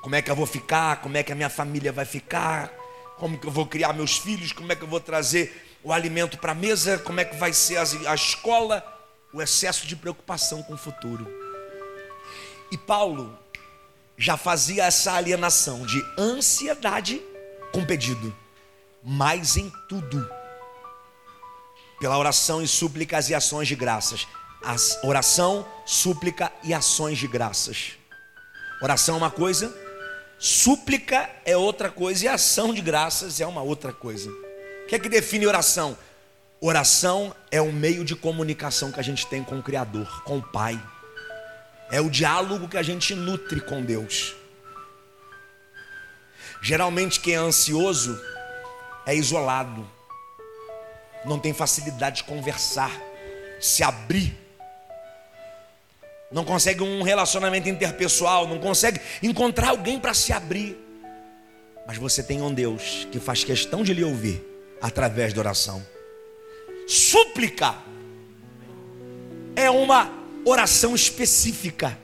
Como 0.00 0.14
é 0.14 0.22
que 0.22 0.30
eu 0.30 0.36
vou 0.36 0.46
ficar? 0.46 1.00
Como 1.02 1.16
é 1.16 1.22
que 1.22 1.32
a 1.32 1.34
minha 1.34 1.50
família 1.50 1.92
vai 1.92 2.04
ficar? 2.04 2.72
Como 3.18 3.38
que 3.38 3.46
eu 3.46 3.50
vou 3.50 3.66
criar 3.66 3.92
meus 3.92 4.16
filhos? 4.16 4.52
Como 4.52 4.72
é 4.72 4.76
que 4.76 4.82
eu 4.82 4.88
vou 4.88 5.00
trazer 5.00 5.78
o 5.82 5.92
alimento 5.92 6.38
para 6.38 6.52
a 6.52 6.54
mesa? 6.54 6.98
Como 6.98 7.20
é 7.20 7.24
que 7.24 7.36
vai 7.36 7.52
ser 7.52 7.76
a 7.76 8.14
escola? 8.14 8.82
O 9.32 9.40
excesso 9.40 9.86
de 9.86 9.94
preocupação 9.94 10.62
com 10.62 10.74
o 10.74 10.78
futuro. 10.78 11.26
E 12.72 12.78
Paulo 12.78 13.38
já 14.16 14.36
fazia 14.36 14.84
essa 14.84 15.12
alienação 15.12 15.86
de 15.86 16.04
ansiedade 16.18 17.22
com 17.72 17.84
pedido, 17.84 18.36
mas 19.02 19.56
em 19.56 19.72
tudo, 19.88 20.28
pela 22.00 22.18
oração 22.18 22.62
e 22.62 22.68
súplicas 22.68 23.28
e 23.28 23.34
ações 23.34 23.68
de 23.68 23.76
graças. 23.76 24.26
As 24.62 25.02
oração, 25.02 25.66
súplica 25.86 26.52
e 26.62 26.74
ações 26.74 27.18
de 27.18 27.26
graças. 27.26 27.92
Oração 28.82 29.14
é 29.14 29.18
uma 29.18 29.30
coisa, 29.30 29.74
Súplica 30.42 31.28
é 31.44 31.54
outra 31.54 31.90
coisa 31.90 32.24
e 32.24 32.28
ação 32.28 32.72
de 32.72 32.80
graças 32.80 33.42
é 33.42 33.46
uma 33.46 33.60
outra 33.60 33.92
coisa. 33.92 34.30
O 34.30 34.86
que 34.88 34.94
é 34.94 34.98
que 34.98 35.10
define 35.10 35.46
oração? 35.46 35.98
Oração 36.58 37.36
é 37.50 37.60
um 37.60 37.70
meio 37.70 38.06
de 38.06 38.16
comunicação 38.16 38.90
que 38.90 38.98
a 38.98 39.02
gente 39.02 39.26
tem 39.26 39.44
com 39.44 39.58
o 39.58 39.62
Criador, 39.62 40.24
com 40.24 40.38
o 40.38 40.42
Pai. 40.42 40.82
É 41.90 42.00
o 42.00 42.08
diálogo 42.08 42.68
que 42.68 42.78
a 42.78 42.82
gente 42.82 43.14
nutre 43.14 43.60
com 43.60 43.82
Deus. 43.82 44.34
Geralmente 46.62 47.20
quem 47.20 47.34
é 47.34 47.36
ansioso 47.36 48.18
é 49.04 49.14
isolado, 49.14 49.86
não 51.26 51.38
tem 51.38 51.52
facilidade 51.52 52.16
de 52.16 52.24
conversar, 52.24 52.92
se 53.60 53.82
abrir 53.82 54.34
não 56.30 56.44
consegue 56.44 56.82
um 56.82 57.02
relacionamento 57.02 57.68
interpessoal, 57.68 58.46
não 58.46 58.58
consegue 58.58 59.00
encontrar 59.22 59.70
alguém 59.70 59.98
para 59.98 60.14
se 60.14 60.32
abrir. 60.32 60.76
Mas 61.86 61.98
você 61.98 62.22
tem 62.22 62.40
um 62.40 62.52
Deus 62.52 63.06
que 63.10 63.18
faz 63.18 63.42
questão 63.42 63.82
de 63.82 63.92
lhe 63.92 64.04
ouvir 64.04 64.40
através 64.80 65.32
da 65.32 65.40
oração. 65.40 65.84
Súplica 66.86 67.74
é 69.56 69.68
uma 69.68 70.10
oração 70.44 70.94
específica. 70.94 71.98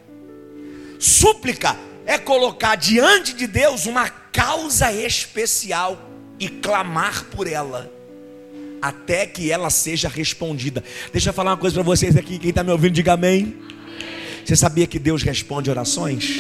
Súplica 0.99 1.77
é 2.05 2.19
colocar 2.19 2.75
diante 2.75 3.33
de 3.33 3.47
Deus 3.47 3.87
uma 3.87 4.09
causa 4.09 4.93
especial 4.93 6.01
e 6.39 6.49
clamar 6.49 7.27
por 7.27 7.47
ela 7.47 7.93
até 8.83 9.27
que 9.27 9.51
ela 9.51 9.71
seja 9.71 10.09
respondida. 10.09 10.83
Deixa 11.13 11.31
eu 11.31 11.35
falar 11.35 11.53
uma 11.53 11.57
coisa 11.57 11.75
para 11.75 11.83
vocês 11.83 12.17
aqui, 12.17 12.39
quem 12.39 12.51
está 12.51 12.63
me 12.63 12.71
ouvindo, 12.71 12.93
diga 12.93 13.15
amém. 13.15 13.57
Você 14.47 14.55
sabia 14.55 14.87
que 14.87 15.01
Deus 15.01 15.25
responde 15.25 15.69
orações? 15.69 16.39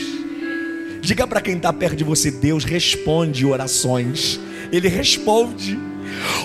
Diga 1.01 1.27
para 1.27 1.41
quem 1.41 1.57
está 1.57 1.73
perto 1.73 1.97
de 1.97 2.05
você: 2.05 2.31
Deus 2.31 2.63
responde 2.63 3.45
orações. 3.45 4.39
Ele 4.71 4.87
responde. 4.87 5.77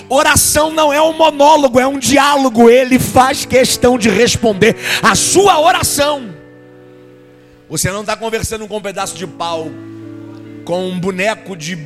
Oração 0.08 0.72
não 0.72 0.92
é 0.92 1.00
um 1.00 1.16
monólogo, 1.16 1.78
é 1.78 1.86
um 1.86 2.00
diálogo. 2.00 2.68
Ele 2.68 2.98
faz 2.98 3.46
questão 3.46 3.96
de 3.96 4.08
responder 4.08 4.74
a 5.00 5.14
sua 5.14 5.60
oração. 5.60 6.34
Você 7.70 7.92
não 7.92 8.00
está 8.00 8.16
conversando 8.16 8.66
com 8.66 8.78
um 8.78 8.82
pedaço 8.82 9.16
de 9.16 9.26
pau, 9.28 9.70
com 10.64 10.88
um 10.88 10.98
boneco 10.98 11.56
de, 11.56 11.78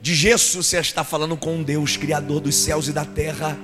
de 0.00 0.16
gesso. 0.16 0.64
Você 0.64 0.78
está 0.78 1.04
falando 1.04 1.36
com 1.36 1.62
Deus, 1.62 1.96
Criador 1.96 2.40
dos 2.40 2.56
céus 2.56 2.88
e 2.88 2.92
da 2.92 3.04
terra. 3.04 3.56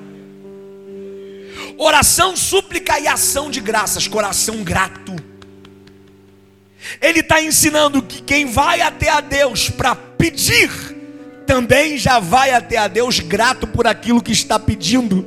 Oração, 1.83 2.37
súplica 2.37 3.01
e 3.01 3.09
ação 3.09 3.51
de 3.51 3.59
graças, 3.59 4.07
coração 4.07 4.62
grato. 4.62 5.16
Ele 7.01 7.21
está 7.21 7.40
ensinando 7.40 8.03
que 8.03 8.21
quem 8.21 8.45
vai 8.45 8.83
até 8.83 9.09
a 9.09 9.23
Deus 9.23 9.71
para 9.71 9.95
pedir, 9.95 10.71
também 11.47 11.97
já 11.97 12.19
vai 12.21 12.51
até 12.51 12.77
a 12.77 12.87
Deus 12.87 13.21
grato 13.21 13.66
por 13.66 13.87
aquilo 13.87 14.23
que 14.23 14.31
está 14.31 14.59
pedindo. 14.59 15.27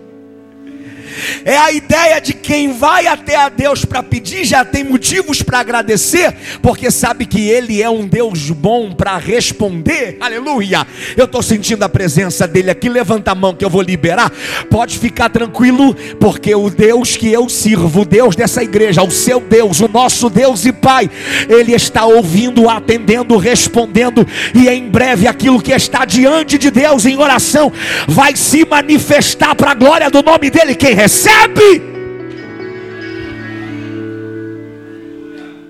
É 1.45 1.57
a 1.57 1.71
ideia 1.71 2.19
de 2.19 2.33
quem 2.33 2.73
vai 2.73 3.07
até 3.07 3.35
a 3.35 3.49
Deus 3.49 3.85
para 3.85 4.03
pedir 4.03 4.43
já 4.43 4.63
tem 4.65 4.83
motivos 4.83 5.41
para 5.41 5.59
agradecer, 5.59 6.33
porque 6.61 6.89
sabe 6.91 7.25
que 7.25 7.49
Ele 7.49 7.81
é 7.81 7.89
um 7.89 8.07
Deus 8.07 8.49
bom 8.49 8.91
para 8.91 9.17
responder. 9.17 10.17
Aleluia! 10.19 10.85
Eu 11.15 11.25
estou 11.25 11.41
sentindo 11.41 11.83
a 11.83 11.89
presença 11.89 12.47
dele 12.47 12.71
aqui. 12.71 12.89
Levanta 12.89 13.31
a 13.31 13.35
mão 13.35 13.53
que 13.53 13.63
eu 13.63 13.69
vou 13.69 13.81
liberar. 13.81 14.31
Pode 14.69 14.97
ficar 14.97 15.29
tranquilo, 15.29 15.95
porque 16.19 16.53
o 16.53 16.69
Deus 16.69 17.15
que 17.15 17.31
eu 17.31 17.47
sirvo, 17.49 18.01
o 18.01 18.05
Deus 18.05 18.35
dessa 18.35 18.63
igreja, 18.63 19.03
o 19.03 19.11
seu 19.11 19.39
Deus, 19.39 19.79
o 19.79 19.87
nosso 19.87 20.29
Deus 20.29 20.65
e 20.65 20.71
Pai, 20.71 21.09
Ele 21.49 21.73
está 21.73 22.05
ouvindo, 22.05 22.69
atendendo, 22.69 23.37
respondendo, 23.37 24.25
e 24.53 24.67
em 24.67 24.89
breve 24.89 25.27
aquilo 25.27 25.61
que 25.61 25.71
está 25.71 26.05
diante 26.05 26.57
de 26.57 26.71
Deus 26.71 27.05
em 27.05 27.17
oração 27.17 27.71
vai 28.07 28.35
se 28.35 28.65
manifestar 28.65 29.55
para 29.55 29.71
a 29.71 29.75
glória 29.75 30.09
do 30.09 30.21
nome 30.21 30.49
dele. 30.49 30.75
Quem 30.75 30.93
recebe. 31.03 31.81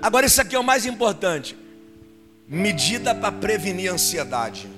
Agora, 0.00 0.26
isso 0.26 0.40
aqui 0.40 0.54
é 0.54 0.58
o 0.58 0.62
mais 0.62 0.86
importante: 0.86 1.56
medida 2.48 3.14
para 3.14 3.32
prevenir 3.32 3.90
a 3.90 3.94
ansiedade. 3.94 4.68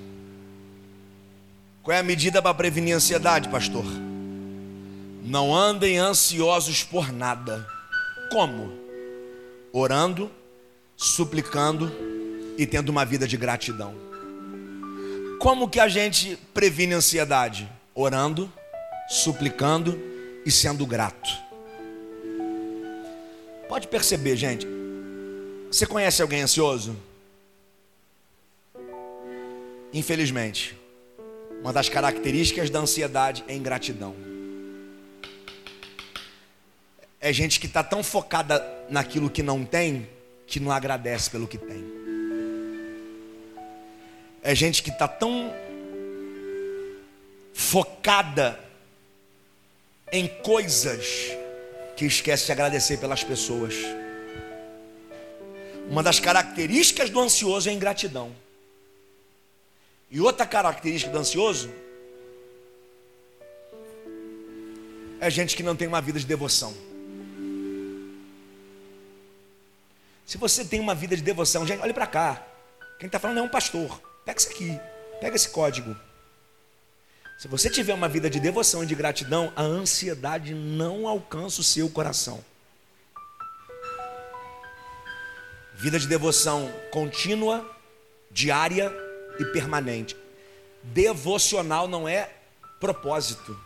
Qual 1.83 1.95
é 1.95 2.01
a 2.01 2.03
medida 2.03 2.41
para 2.41 2.55
prevenir 2.55 2.95
a 2.95 2.97
ansiedade, 2.97 3.49
pastor? 3.49 3.85
Não 5.23 5.55
andem 5.55 5.99
ansiosos 5.99 6.83
por 6.83 7.13
nada. 7.13 7.67
Como? 8.31 8.73
Orando, 9.73 10.31
suplicando 10.97 11.93
e 12.57 12.67
tendo 12.67 12.89
uma 12.89 13.05
vida 13.05 13.29
de 13.29 13.37
gratidão. 13.37 13.95
Como 15.39 15.69
que 15.69 15.79
a 15.79 15.87
gente 15.87 16.39
previne 16.55 16.95
a 16.95 16.97
ansiedade? 16.97 17.69
Orando, 17.95 18.51
suplicando 19.09 20.16
e 20.47 20.51
sendo 20.53 20.87
grato. 20.87 21.29
Pode 23.69 23.89
perceber, 23.89 24.37
gente. 24.37 24.65
Você 25.69 25.85
conhece 25.85 26.23
alguém 26.23 26.41
ansioso? 26.41 26.97
Infelizmente, 29.93 30.79
uma 31.61 31.73
das 31.73 31.89
características 31.89 32.71
da 32.71 32.79
ansiedade 32.79 33.45
é 33.49 33.57
ingratidão. 33.57 34.15
É 37.21 37.33
gente 37.33 37.59
que 37.59 37.67
está 37.67 37.83
tão 37.83 38.05
focada 38.05 38.65
naquilo 38.89 39.29
que 39.29 39.43
não 39.43 39.65
tem, 39.65 40.09
que 40.47 40.61
não 40.61 40.71
agradece 40.71 41.29
pelo 41.29 41.49
que 41.49 41.59
tem. 41.59 41.85
É 44.45 44.55
gente 44.55 44.81
que 44.81 44.91
está 44.91 45.09
tão 45.09 45.53
focada 47.53 48.66
em 50.17 50.29
coisas 50.29 51.31
que 51.97 52.07
esquece 52.07 52.47
de 52.47 52.53
agradecer 52.53 52.99
pelas 52.99 53.23
pessoas. 53.23 53.75
Uma 55.89 56.03
das 56.03 56.19
características 56.19 57.11
do 57.11 57.21
ansioso 57.21 57.69
é 57.69 57.73
a 57.73 57.75
ingratidão. 57.75 58.35
E 60.11 60.21
outra 60.21 60.47
característica 60.47 61.13
do 61.13 61.19
ansioso 61.19 61.71
é 65.21 65.31
gente 65.31 65.57
que 65.57 65.63
não 65.63 65.77
tem 65.77 65.87
uma 65.87 66.01
vida 66.01 66.19
de 66.19 66.27
devoção. 66.27 66.75
Se 70.25 70.39
você 70.39 70.65
tem 70.65 70.81
uma 70.81 70.95
vida 70.95 71.17
de 71.17 71.23
devoção, 71.23 71.67
gente, 71.67 71.81
olhe 71.81 71.93
para 71.93 72.07
cá. 72.07 72.45
Quem 72.99 73.07
está 73.07 73.19
falando 73.19 73.39
é 73.39 73.43
um 73.43 73.49
pastor. 73.49 74.01
Pega 74.25 74.41
isso 74.41 74.49
aqui, 74.51 74.81
pega 75.21 75.37
esse 75.37 75.49
código. 75.49 75.97
Se 77.39 77.49
você 77.49 77.69
tiver 77.69 77.93
uma 77.93 78.09
vida 78.09 78.31
de 78.31 78.41
devoção 78.41 78.83
e 78.83 78.87
de 78.87 78.95
gratidão, 78.95 79.53
a 79.55 79.63
ansiedade 79.63 80.55
não 80.55 81.07
alcança 81.07 81.61
o 81.61 81.65
seu 81.65 81.87
coração. 81.91 82.43
Vida 85.75 85.99
de 85.99 86.07
devoção 86.07 86.73
contínua, 86.91 87.71
diária 88.31 88.91
e 89.39 89.45
permanente. 89.45 90.17
Devocional 90.83 91.87
não 91.87 92.09
é 92.09 92.31
propósito. 92.81 93.59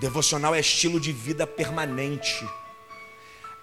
Devocional 0.00 0.54
é 0.54 0.60
estilo 0.60 1.00
de 1.00 1.12
vida 1.12 1.46
permanente. 1.46 2.46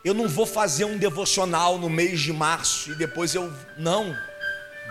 Eu 0.03 0.15
não 0.15 0.27
vou 0.27 0.47
fazer 0.47 0.85
um 0.85 0.97
devocional 0.97 1.77
no 1.77 1.89
mês 1.89 2.19
de 2.19 2.33
março 2.33 2.91
e 2.91 2.95
depois 2.95 3.35
eu. 3.35 3.53
Não. 3.77 4.17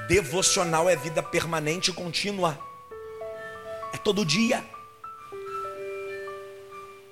Devocional 0.07 0.89
é 0.89 0.95
vida 0.95 1.25
permanente 1.25 1.91
e 1.91 1.95
contínua 1.95 2.57
todo 4.07 4.25
dia. 4.25 4.64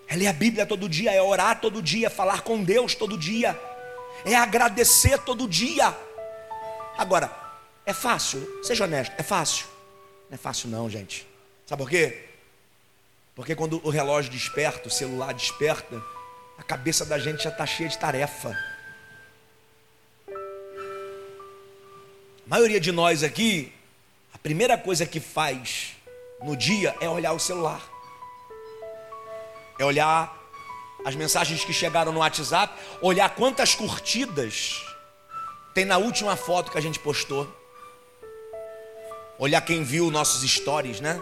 É 0.07 0.15
ler 0.15 0.29
a 0.29 0.33
Bíblia 0.33 0.65
todo 0.65 0.89
dia, 0.89 1.11
é 1.11 1.21
orar 1.21 1.61
todo 1.61 1.83
dia, 1.83 2.09
falar 2.09 2.43
com 2.43 2.63
Deus 2.63 2.95
todo 2.95 3.19
dia, 3.19 3.61
é 4.25 4.37
agradecer 4.37 5.19
todo 5.19 5.49
dia. 5.49 5.93
Agora, 6.97 7.37
é 7.85 7.93
fácil, 7.93 8.61
seja 8.63 8.85
honesto, 8.85 9.13
é 9.19 9.25
fácil. 9.25 9.67
Não 10.31 10.37
é 10.37 10.39
fácil 10.39 10.71
não, 10.71 10.89
gente. 10.89 11.27
Sabe 11.67 11.83
por 11.83 11.91
quê? 11.91 12.27
Porque 13.35 13.57
quando 13.57 13.85
o 13.85 13.91
relógio 13.91 14.31
desperta, 14.31 14.87
o 14.87 14.93
celular 14.93 15.35
desperta, 15.35 16.01
a 16.57 16.63
cabeça 16.63 17.05
da 17.05 17.19
gente 17.19 17.43
já 17.43 17.51
está 17.51 17.67
cheia 17.67 17.89
de 17.89 17.99
tarefa. 17.99 18.57
A 20.29 20.33
maioria 22.47 22.79
de 22.79 22.93
nós 22.93 23.25
aqui, 23.25 23.73
a 24.33 24.39
primeira 24.39 24.79
coisa 24.79 25.05
que 25.05 25.19
faz 25.19 25.97
no 26.43 26.57
dia 26.57 26.97
é 27.01 27.09
olhar 27.09 27.33
o 27.33 27.39
celular, 27.39 27.81
é 29.79 29.85
olhar 29.85 30.37
as 31.05 31.15
mensagens 31.15 31.65
que 31.65 31.73
chegaram 31.73 32.13
no 32.13 32.21
WhatsApp, 32.21 32.75
olhar 33.01 33.29
quantas 33.35 33.75
curtidas 33.75 34.83
tem 35.75 35.85
na 35.85 35.99
última 35.99 36.37
foto 36.37 36.71
que 36.71 36.79
a 36.79 36.81
gente 36.81 36.99
postou, 36.99 37.53
olhar 39.39 39.61
quem 39.61 39.83
viu 39.83 40.11
nossos 40.11 40.49
stories, 40.49 41.01
né? 41.01 41.21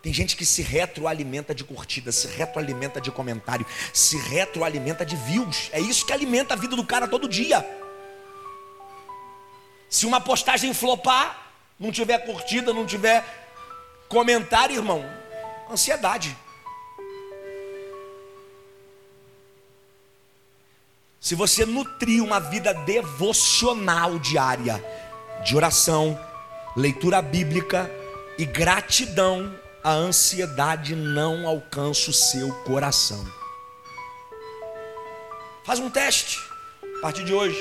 Tem 0.00 0.12
gente 0.12 0.36
que 0.36 0.46
se 0.46 0.62
retroalimenta 0.62 1.52
de 1.52 1.64
curtida, 1.64 2.12
se 2.12 2.28
retroalimenta 2.28 3.00
de 3.00 3.10
comentário, 3.10 3.66
se 3.92 4.16
retroalimenta 4.16 5.04
de 5.04 5.16
views. 5.16 5.68
É 5.72 5.80
isso 5.80 6.06
que 6.06 6.12
alimenta 6.12 6.54
a 6.54 6.56
vida 6.56 6.76
do 6.76 6.86
cara 6.86 7.08
todo 7.08 7.28
dia. 7.28 7.66
Se 9.90 10.06
uma 10.06 10.20
postagem 10.20 10.72
flopar, 10.72 11.45
não 11.78 11.92
tiver 11.92 12.18
curtida, 12.18 12.72
não 12.72 12.86
tiver 12.86 13.24
comentário, 14.08 14.76
irmão, 14.76 15.04
ansiedade. 15.70 16.36
Se 21.20 21.34
você 21.34 21.66
nutrir 21.66 22.22
uma 22.22 22.38
vida 22.38 22.72
devocional 22.72 24.18
diária, 24.18 24.82
de 25.44 25.56
oração, 25.56 26.18
leitura 26.76 27.20
bíblica 27.20 27.90
e 28.38 28.44
gratidão, 28.44 29.58
a 29.82 29.90
ansiedade 29.92 30.94
não 30.94 31.46
alcança 31.46 32.10
o 32.10 32.14
seu 32.14 32.52
coração. 32.62 33.24
Faz 35.64 35.80
um 35.80 35.90
teste 35.90 36.38
a 36.98 37.00
partir 37.02 37.24
de 37.24 37.34
hoje. 37.34 37.58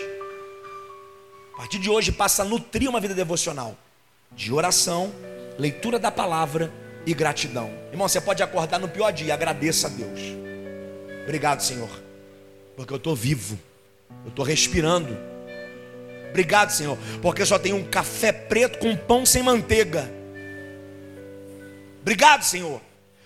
A 1.55 1.57
partir 1.57 1.79
de 1.79 1.89
hoje 1.89 2.11
passa 2.11 2.43
a 2.43 2.45
nutrir 2.45 2.89
uma 2.89 2.99
vida 2.99 3.13
devocional 3.13 3.75
de 4.35 4.53
oração, 4.53 5.11
leitura 5.57 5.97
da 5.97 6.11
palavra 6.11 6.71
e 7.05 7.13
gratidão. 7.13 7.71
Irmão, 7.91 8.07
você 8.07 8.19
pode 8.19 8.43
acordar 8.43 8.79
no 8.79 8.87
pior 8.87 9.11
dia, 9.11 9.33
agradeça 9.33 9.87
a 9.87 9.89
Deus. 9.89 10.19
Obrigado, 11.23 11.61
Senhor, 11.61 11.89
porque 12.75 12.93
eu 12.93 12.97
estou 12.97 13.15
vivo, 13.15 13.57
eu 14.23 14.29
estou 14.29 14.43
respirando. 14.45 15.17
Obrigado, 16.29 16.71
Senhor, 16.71 16.97
porque 17.21 17.45
só 17.45 17.57
tenho 17.57 17.77
um 17.77 17.83
café 17.83 18.31
preto 18.31 18.79
com 18.79 18.95
pão 18.95 19.25
sem 19.25 19.41
manteiga. 19.41 20.11
Obrigado, 22.01 22.43
Senhor, 22.43 22.81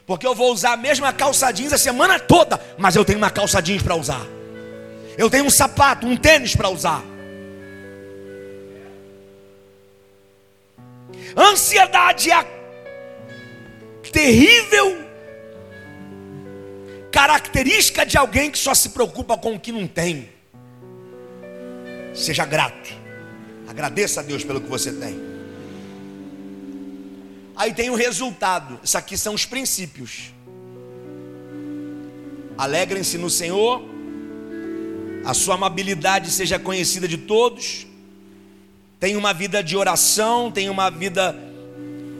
porque 0.05 0.25
eu 0.25 0.35
vou 0.35 0.53
usar 0.53 0.73
a 0.73 0.77
mesma 0.77 1.11
calça 1.11 1.51
jeans 1.51 1.73
a 1.73 1.77
semana 1.77 2.19
toda, 2.19 2.61
mas 2.77 2.95
eu 2.95 3.03
tenho 3.03 3.17
uma 3.17 3.31
calça 3.31 3.61
jeans 3.61 3.81
para 3.81 3.95
usar. 3.95 4.25
Eu 5.17 5.29
tenho 5.29 5.45
um 5.45 5.49
sapato, 5.49 6.07
um 6.07 6.15
tênis 6.15 6.55
para 6.55 6.69
usar. 6.69 7.03
Ansiedade 11.35 12.31
é 12.31 12.33
a 12.33 12.45
terrível 14.11 15.09
característica 17.11 18.05
de 18.05 18.17
alguém 18.17 18.51
que 18.51 18.57
só 18.57 18.73
se 18.73 18.89
preocupa 18.89 19.37
com 19.37 19.55
o 19.55 19.59
que 19.59 19.71
não 19.71 19.87
tem. 19.87 20.29
Seja 22.13 22.45
grato. 22.45 22.89
Agradeça 23.67 24.19
a 24.19 24.23
Deus 24.23 24.43
pelo 24.43 24.61
que 24.61 24.69
você 24.69 24.91
tem. 24.91 25.19
Aí 27.55 27.73
tem 27.73 27.89
o 27.89 27.95
resultado. 27.95 28.79
Isso 28.83 28.97
aqui 28.97 29.17
são 29.17 29.33
os 29.33 29.45
princípios. 29.45 30.33
Alegrem-se 32.57 33.17
no 33.17 33.29
Senhor. 33.29 33.83
A 35.25 35.33
sua 35.33 35.55
amabilidade 35.55 36.31
seja 36.31 36.57
conhecida 36.57 37.07
de 37.07 37.17
todos. 37.17 37.85
Tenha 38.99 39.17
uma 39.17 39.33
vida 39.33 39.63
de 39.63 39.77
oração, 39.77 40.51
tenha 40.51 40.69
uma 40.69 40.89
vida 40.89 41.33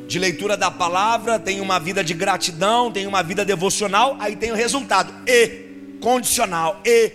de 0.08 0.18
leitura 0.18 0.56
da 0.56 0.72
palavra, 0.72 1.38
tem 1.38 1.60
uma 1.60 1.78
vida 1.78 2.04
de 2.04 2.14
gratidão, 2.14 2.90
tem 2.90 3.06
uma 3.06 3.22
vida 3.22 3.44
devocional, 3.44 4.16
aí 4.20 4.36
tem 4.36 4.52
o 4.52 4.56
resultado, 4.56 5.14
e, 5.28 5.98
condicional, 6.00 6.80
e, 6.86 7.12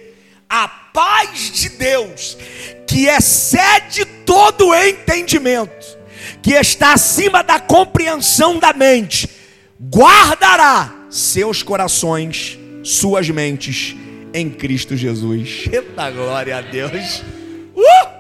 a 0.49 0.69
paz 0.69 1.51
de 1.51 1.71
Deus, 1.71 2.37
que 2.87 3.07
excede 3.07 4.05
todo 4.05 4.69
o 4.69 4.75
entendimento, 4.75 5.99
que 6.43 6.53
está 6.53 6.93
acima 6.93 7.43
da 7.43 7.59
compreensão 7.59 8.59
da 8.59 8.73
mente, 8.75 9.29
guardará 9.81 10.95
seus 11.09 11.63
corações, 11.63 12.59
suas 12.85 13.31
mentes, 13.31 13.97
em 14.33 14.51
Cristo 14.51 14.95
Jesus. 14.95 15.67
Eita 15.73 16.11
glória 16.11 16.59
a 16.59 16.61
Deus! 16.61 17.23
Uh! 17.75 18.14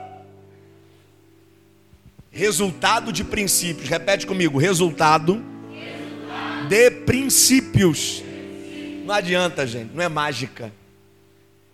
Resultado 2.35 3.13
de 3.13 3.23
princípios. 3.23 3.89
Repete 3.89 4.27
comigo: 4.27 4.59
resultado, 4.59 5.43
resultado. 5.73 6.69
de 6.69 6.91
princípios. 6.91 8.23
Não 9.07 9.15
adianta, 9.15 9.65
gente, 9.65 9.95
não 9.95 10.03
é 10.03 10.09
mágica. 10.09 10.73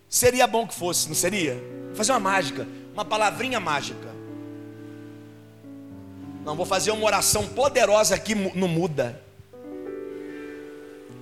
Seria 0.06 0.46
bom 0.46 0.66
que 0.66 0.74
fosse, 0.74 1.08
não 1.08 1.14
seria? 1.14 1.54
Vou 1.86 1.96
fazer 1.96 2.12
uma 2.12 2.20
mágica, 2.20 2.68
uma 2.92 3.04
palavrinha 3.04 3.58
mágica. 3.58 4.10
Não, 6.44 6.54
vou 6.54 6.66
fazer 6.66 6.90
uma 6.90 7.06
oração 7.06 7.46
poderosa 7.46 8.14
aqui, 8.14 8.34
não 8.34 8.68
muda. 8.68 9.18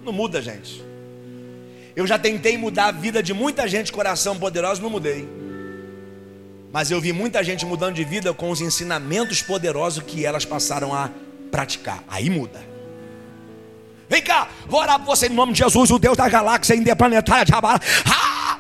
Não 0.02 0.12
muda, 0.12 0.42
gente. 0.42 0.82
Eu 1.94 2.06
já 2.06 2.18
tentei 2.18 2.56
mudar 2.56 2.86
a 2.86 2.92
vida 2.92 3.22
de 3.22 3.32
muita 3.32 3.68
gente, 3.68 3.92
coração 3.92 4.36
poderoso, 4.36 4.82
não 4.82 4.90
mudei. 4.90 5.28
Mas 6.72 6.90
eu 6.90 7.00
vi 7.00 7.12
muita 7.12 7.42
gente 7.42 7.64
mudando 7.64 7.94
de 7.94 8.04
vida 8.04 8.32
com 8.34 8.50
os 8.50 8.60
ensinamentos 8.60 9.42
poderosos 9.42 10.02
que 10.02 10.24
elas 10.24 10.44
passaram 10.44 10.94
a 10.94 11.10
praticar. 11.50 12.04
Aí 12.08 12.28
muda. 12.28 12.60
Vem 14.08 14.22
cá, 14.22 14.48
vou 14.66 14.80
orar 14.80 14.98
por 14.98 15.06
você 15.06 15.26
em 15.26 15.34
nome 15.34 15.52
de 15.52 15.58
Jesus, 15.58 15.90
o 15.90 15.98
Deus 15.98 16.16
da 16.16 16.28
galáxia 16.28 16.74
interplanetária 16.74 17.44
de 17.44 17.54
Abara. 17.54 17.80
Ah! 18.06 18.58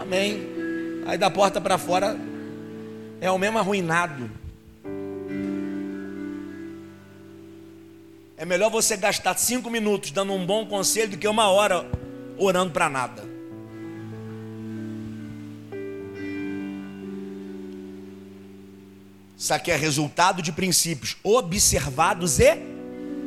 Amém. 0.00 0.42
Aí 1.06 1.18
da 1.18 1.30
porta 1.30 1.60
para 1.60 1.76
fora 1.76 2.16
é 3.20 3.30
o 3.30 3.38
mesmo 3.38 3.58
arruinado. 3.58 4.30
É 8.36 8.44
melhor 8.44 8.70
você 8.70 8.96
gastar 8.96 9.36
cinco 9.38 9.70
minutos 9.70 10.10
dando 10.10 10.32
um 10.32 10.44
bom 10.44 10.66
conselho 10.66 11.12
do 11.12 11.16
que 11.16 11.26
uma 11.26 11.48
hora 11.48 11.86
orando 12.36 12.72
para 12.72 12.88
nada. 12.88 13.33
Isso 19.36 19.52
aqui 19.52 19.70
é 19.70 19.76
resultado 19.76 20.40
de 20.40 20.52
princípios 20.52 21.16
observados 21.22 22.38
e 22.38 22.56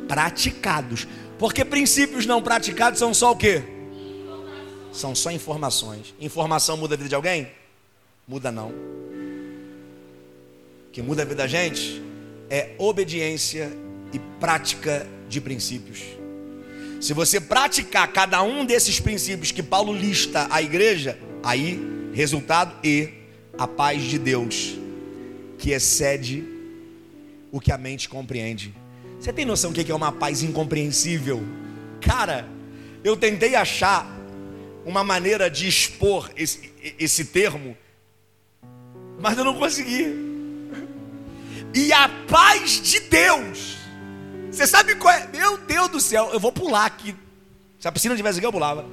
praticados. 0.08 1.06
Porque 1.38 1.64
princípios 1.64 2.26
não 2.26 2.42
praticados 2.42 2.98
são 2.98 3.12
só 3.12 3.32
o 3.32 3.36
quê? 3.36 3.62
São 4.92 5.14
só 5.14 5.30
informações. 5.30 6.14
Informação 6.18 6.76
muda 6.76 6.94
a 6.94 6.96
vida 6.96 7.08
de 7.08 7.14
alguém? 7.14 7.48
Muda 8.26 8.50
não. 8.50 8.70
O 10.88 10.90
que 10.90 11.02
muda 11.02 11.22
a 11.22 11.24
vida 11.24 11.36
da 11.36 11.46
gente 11.46 12.02
é 12.50 12.74
obediência 12.78 13.70
e 14.12 14.18
prática 14.40 15.06
de 15.28 15.40
princípios. 15.40 16.02
Se 17.00 17.12
você 17.12 17.40
praticar 17.40 18.08
cada 18.08 18.42
um 18.42 18.64
desses 18.64 18.98
princípios 18.98 19.52
que 19.52 19.62
Paulo 19.62 19.92
lista 19.92 20.48
à 20.50 20.60
igreja, 20.60 21.16
aí 21.44 21.78
resultado 22.12 22.74
e 22.82 23.10
a 23.56 23.68
paz 23.68 24.02
de 24.02 24.18
Deus 24.18 24.78
que 25.58 25.72
excede 25.72 26.44
o 27.50 27.60
que 27.60 27.72
a 27.72 27.78
mente 27.78 28.08
compreende. 28.08 28.74
Você 29.18 29.32
tem 29.32 29.44
noção 29.44 29.72
do 29.72 29.84
que 29.84 29.90
é 29.90 29.94
uma 29.94 30.12
paz 30.12 30.42
incompreensível? 30.42 31.42
Cara, 32.00 32.48
eu 33.02 33.16
tentei 33.16 33.54
achar 33.54 34.06
uma 34.86 35.02
maneira 35.02 35.50
de 35.50 35.66
expor 35.66 36.30
esse, 36.36 36.72
esse 36.98 37.24
termo, 37.26 37.76
mas 39.18 39.36
eu 39.36 39.44
não 39.44 39.54
consegui. 39.54 40.06
E 41.74 41.92
a 41.92 42.08
paz 42.28 42.80
de 42.80 43.00
Deus, 43.00 43.76
você 44.50 44.66
sabe 44.66 44.94
qual 44.94 45.12
é? 45.12 45.26
Meu 45.28 45.58
Deus 45.58 45.88
do 45.88 46.00
céu, 46.00 46.30
eu 46.32 46.40
vou 46.40 46.52
pular 46.52 46.86
aqui. 46.86 47.14
Se 47.78 47.86
a 47.86 47.92
piscina 47.92 48.16
tivesse 48.16 48.38
aqui, 48.38 48.46
eu 48.46 48.52
pulava. 48.52 48.86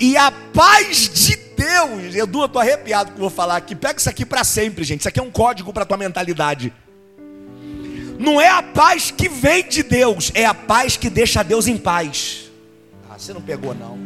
E 0.00 0.16
a 0.16 0.30
paz 0.30 1.08
de 1.08 1.36
Deus, 1.56 2.14
Edu, 2.14 2.40
eu 2.40 2.46
estou 2.46 2.60
arrepiado 2.60 3.12
que 3.12 3.20
vou 3.20 3.30
falar 3.30 3.56
aqui. 3.56 3.74
Pega 3.74 3.98
isso 3.98 4.08
aqui 4.08 4.24
para 4.24 4.44
sempre, 4.44 4.84
gente. 4.84 5.00
Isso 5.00 5.08
aqui 5.08 5.20
é 5.20 5.22
um 5.22 5.30
código 5.30 5.72
para 5.72 5.84
tua 5.84 5.96
mentalidade. 5.96 6.72
Não 8.18 8.40
é 8.40 8.48
a 8.48 8.62
paz 8.62 9.10
que 9.10 9.28
vem 9.28 9.68
de 9.68 9.82
Deus, 9.82 10.30
é 10.34 10.46
a 10.46 10.54
paz 10.54 10.96
que 10.96 11.10
deixa 11.10 11.42
Deus 11.42 11.66
em 11.66 11.76
paz. 11.76 12.50
Ah, 13.10 13.18
você 13.18 13.32
não 13.32 13.42
pegou, 13.42 13.74
não. 13.74 13.98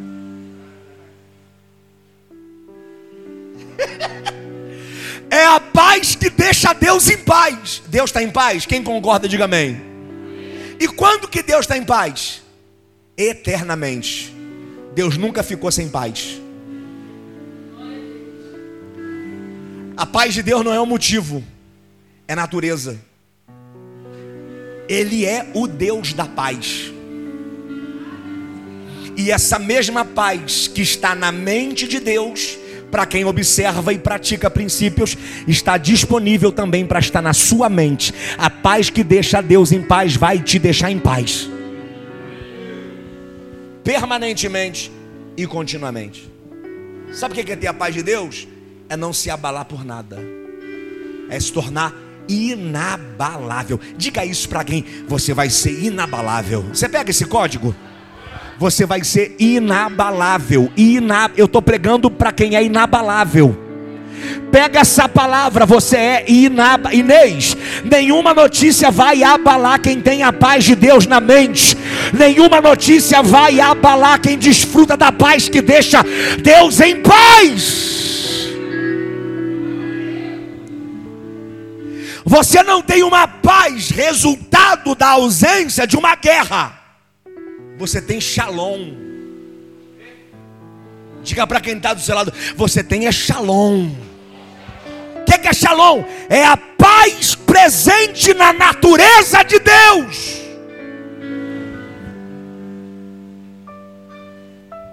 é 5.30 5.44
a 5.44 5.60
paz 5.60 6.14
que 6.14 6.30
deixa 6.30 6.72
Deus 6.72 7.08
em 7.08 7.18
paz. 7.18 7.82
Deus 7.86 8.10
está 8.10 8.22
em 8.22 8.30
paz? 8.30 8.64
Quem 8.66 8.82
concorda, 8.82 9.28
diga 9.28 9.44
amém. 9.44 9.80
E 10.80 10.88
quando 10.88 11.28
que 11.28 11.42
Deus 11.42 11.60
está 11.60 11.76
em 11.76 11.84
paz? 11.84 12.42
Eternamente. 13.16 14.34
Deus 14.94 15.16
nunca 15.16 15.42
ficou 15.42 15.70
sem 15.70 15.88
paz. 15.88 16.40
A 19.98 20.06
paz 20.06 20.32
de 20.32 20.44
Deus 20.44 20.64
não 20.64 20.72
é 20.72 20.80
o 20.80 20.86
motivo, 20.86 21.42
é 22.28 22.36
natureza. 22.36 22.96
Ele 24.88 25.26
é 25.26 25.50
o 25.54 25.66
Deus 25.66 26.12
da 26.12 26.24
paz. 26.24 26.92
E 29.16 29.32
essa 29.32 29.58
mesma 29.58 30.04
paz 30.04 30.68
que 30.68 30.82
está 30.82 31.16
na 31.16 31.32
mente 31.32 31.88
de 31.88 31.98
Deus, 31.98 32.56
para 32.92 33.04
quem 33.06 33.24
observa 33.24 33.92
e 33.92 33.98
pratica 33.98 34.48
princípios, 34.48 35.18
está 35.48 35.76
disponível 35.76 36.52
também 36.52 36.86
para 36.86 37.00
estar 37.00 37.20
na 37.20 37.32
sua 37.32 37.68
mente. 37.68 38.14
A 38.38 38.48
paz 38.48 38.90
que 38.90 39.02
deixa 39.02 39.40
Deus 39.40 39.72
em 39.72 39.82
paz 39.82 40.14
vai 40.14 40.38
te 40.38 40.60
deixar 40.60 40.92
em 40.92 41.00
paz. 41.00 41.50
Permanentemente 43.82 44.92
e 45.36 45.44
continuamente. 45.44 46.30
Sabe 47.12 47.32
o 47.32 47.44
que 47.44 47.50
é 47.50 47.56
ter 47.56 47.66
a 47.66 47.74
paz 47.74 47.92
de 47.92 48.04
Deus? 48.04 48.46
É 48.88 48.96
não 48.96 49.12
se 49.12 49.30
abalar 49.30 49.64
por 49.64 49.84
nada, 49.84 50.18
é 51.28 51.38
se 51.38 51.52
tornar 51.52 51.92
inabalável. 52.28 53.80
Diga 53.96 54.24
isso 54.24 54.48
para 54.48 54.60
alguém: 54.60 54.84
você 55.06 55.32
vai 55.32 55.50
ser 55.50 55.84
inabalável. 55.84 56.66
Você 56.72 56.88
pega 56.88 57.10
esse 57.10 57.24
código? 57.24 57.74
Você 58.58 58.84
vai 58.84 59.04
ser 59.04 59.36
inabalável. 59.38 60.70
Ina... 60.76 61.30
Eu 61.36 61.46
estou 61.46 61.62
pregando 61.62 62.10
para 62.10 62.32
quem 62.32 62.56
é 62.56 62.64
inabalável. 62.64 63.56
Pega 64.50 64.80
essa 64.80 65.08
palavra, 65.08 65.64
você 65.64 65.96
é 65.96 66.24
inab... 66.26 66.92
Inês. 66.92 67.56
Nenhuma 67.84 68.34
notícia 68.34 68.90
vai 68.90 69.22
abalar 69.22 69.80
quem 69.80 70.00
tem 70.00 70.24
a 70.24 70.32
paz 70.32 70.64
de 70.64 70.74
Deus 70.74 71.06
na 71.06 71.20
mente. 71.20 71.76
Nenhuma 72.12 72.60
notícia 72.60 73.22
vai 73.22 73.60
abalar 73.60 74.20
quem 74.20 74.36
desfruta 74.36 74.96
da 74.96 75.12
paz 75.12 75.48
que 75.48 75.62
deixa 75.62 76.04
Deus 76.42 76.80
em 76.80 77.00
paz. 77.00 77.97
Você 82.28 82.62
não 82.62 82.82
tem 82.82 83.02
uma 83.02 83.26
paz 83.26 83.88
resultado 83.88 84.94
da 84.94 85.12
ausência 85.12 85.86
de 85.86 85.96
uma 85.96 86.14
guerra. 86.14 86.78
Você 87.78 88.02
tem 88.02 88.20
shalom. 88.20 88.92
Diga 91.22 91.46
para 91.46 91.58
quem 91.58 91.78
está 91.78 91.94
do 91.94 92.02
seu 92.02 92.14
lado: 92.14 92.30
você 92.54 92.84
tem 92.84 93.06
é 93.06 93.12
shalom. 93.12 93.88
O 95.16 95.24
que, 95.24 95.38
que 95.38 95.48
é 95.48 95.54
shalom? 95.54 96.04
É 96.28 96.44
a 96.44 96.54
paz 96.54 97.34
presente 97.34 98.34
na 98.34 98.52
natureza 98.52 99.42
de 99.42 99.58
Deus. 99.58 100.38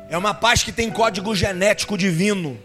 É 0.09 0.17
uma 0.17 0.33
paz 0.33 0.63
que 0.63 0.71
tem 0.71 0.89
código 0.89 1.35
genético 1.35 1.97
divino. 1.97 2.57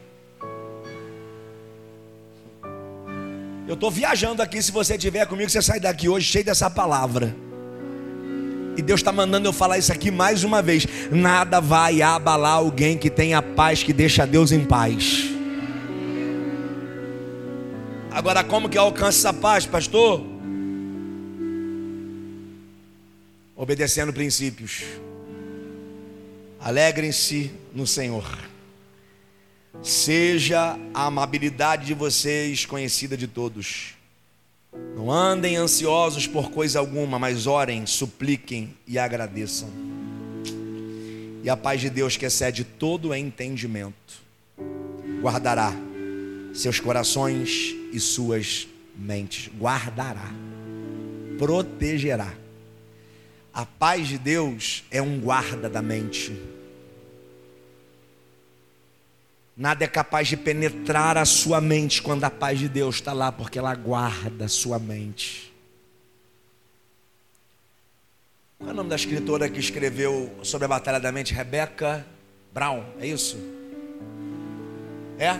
Eu 3.71 3.75
estou 3.75 3.89
viajando 3.89 4.43
aqui. 4.43 4.61
Se 4.61 4.73
você 4.73 4.97
estiver 4.97 5.25
comigo, 5.27 5.49
você 5.49 5.62
sai 5.62 5.79
daqui 5.79 6.09
hoje 6.09 6.27
cheio 6.27 6.45
dessa 6.45 6.68
palavra. 6.68 7.37
E 8.77 8.83
Deus 8.83 8.99
está 8.99 9.12
mandando 9.12 9.47
eu 9.47 9.53
falar 9.53 9.79
isso 9.79 9.93
aqui 9.93 10.11
mais 10.11 10.43
uma 10.43 10.61
vez. 10.61 10.89
Nada 11.12 11.61
vai 11.61 12.03
abalar 12.03 12.55
alguém 12.55 12.99
que 12.99 13.09
tem 13.09 13.33
a 13.33 13.41
paz 13.41 13.85
que 13.85 13.93
deixa 13.93 14.27
Deus 14.27 14.51
em 14.51 14.64
paz. 14.64 15.27
Agora, 18.11 18.43
como 18.43 18.68
que 18.68 18.77
alcança 18.77 19.29
essa 19.29 19.33
paz, 19.33 19.66
pastor? 19.66 20.21
Obedecendo 23.55 24.12
princípios. 24.12 24.83
Alegrem-se 26.59 27.53
no 27.73 27.87
Senhor. 27.87 28.49
Seja 29.83 30.79
a 30.93 31.07
amabilidade 31.07 31.87
de 31.87 31.95
vocês 31.95 32.66
conhecida 32.66 33.16
de 33.16 33.27
todos. 33.27 33.95
Não 34.95 35.11
andem 35.11 35.57
ansiosos 35.57 36.27
por 36.27 36.51
coisa 36.51 36.79
alguma, 36.79 37.18
mas 37.18 37.47
orem, 37.47 37.87
supliquem 37.87 38.77
e 38.87 38.99
agradeçam. 38.99 39.71
E 41.43 41.49
a 41.49 41.57
paz 41.57 41.81
de 41.81 41.89
Deus, 41.89 42.16
que 42.16 42.27
excede 42.27 42.64
todo 42.64 43.14
entendimento, 43.14 44.23
guardará 45.23 45.73
seus 46.53 46.79
corações 46.79 47.75
e 47.93 47.99
suas 47.99 48.68
mentes. 48.95 49.51
Guardará, 49.59 50.31
protegerá. 51.39 52.35
A 53.53 53.64
paz 53.64 54.09
de 54.09 54.18
Deus 54.18 54.85
é 54.91 55.01
um 55.01 55.18
guarda 55.18 55.68
da 55.68 55.81
mente. 55.81 56.39
Nada 59.61 59.84
é 59.84 59.86
capaz 59.86 60.26
de 60.26 60.38
penetrar 60.38 61.18
a 61.18 61.26
sua 61.26 61.61
mente 61.61 62.00
quando 62.00 62.24
a 62.24 62.30
paz 62.30 62.58
de 62.58 62.66
Deus 62.66 62.94
está 62.94 63.12
lá, 63.12 63.30
porque 63.30 63.58
ela 63.58 63.74
guarda 63.74 64.46
a 64.46 64.48
sua 64.48 64.78
mente. 64.78 65.52
Qual 68.56 68.70
é 68.70 68.72
o 68.72 68.74
nome 68.74 68.88
da 68.88 68.96
escritora 68.96 69.50
que 69.50 69.61
escreveu 69.61 70.34
sobre 70.42 70.64
a 70.64 70.68
batalha 70.68 70.98
da 70.98 71.12
mente? 71.12 71.34
Rebecca 71.34 72.06
Brown, 72.54 72.86
é 72.98 73.06
isso? 73.06 73.36
É? 75.18 75.34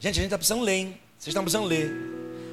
Gente, 0.00 0.12
a 0.12 0.22
gente 0.22 0.24
está 0.24 0.38
precisando 0.38 0.62
ler, 0.62 0.72
hein? 0.72 0.98
Vocês 1.18 1.28
estão 1.28 1.42
precisando 1.42 1.66
ler. 1.66 1.92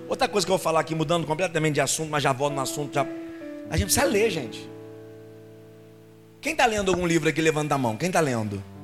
Outra 0.10 0.28
coisa 0.28 0.46
que 0.46 0.52
eu 0.52 0.58
vou 0.58 0.62
falar 0.62 0.82
aqui, 0.82 0.94
mudando 0.94 1.26
completamente 1.26 1.76
de 1.76 1.82
assunto, 1.82 2.10
mas 2.10 2.22
já 2.22 2.34
volto 2.34 2.56
no 2.56 2.62
assunto. 2.62 2.94
Já... 2.94 3.08
A 3.70 3.78
gente 3.78 3.86
precisa 3.86 4.06
ler, 4.06 4.30
gente. 4.30 4.70
Quem 6.42 6.52
está 6.52 6.66
lendo 6.66 6.92
algum 6.92 7.08
livro 7.08 7.30
aqui, 7.30 7.40
levanta 7.40 7.76
a 7.76 7.78
mão. 7.78 7.96
Quem 7.96 8.08
está 8.08 8.20
lendo? 8.20 8.75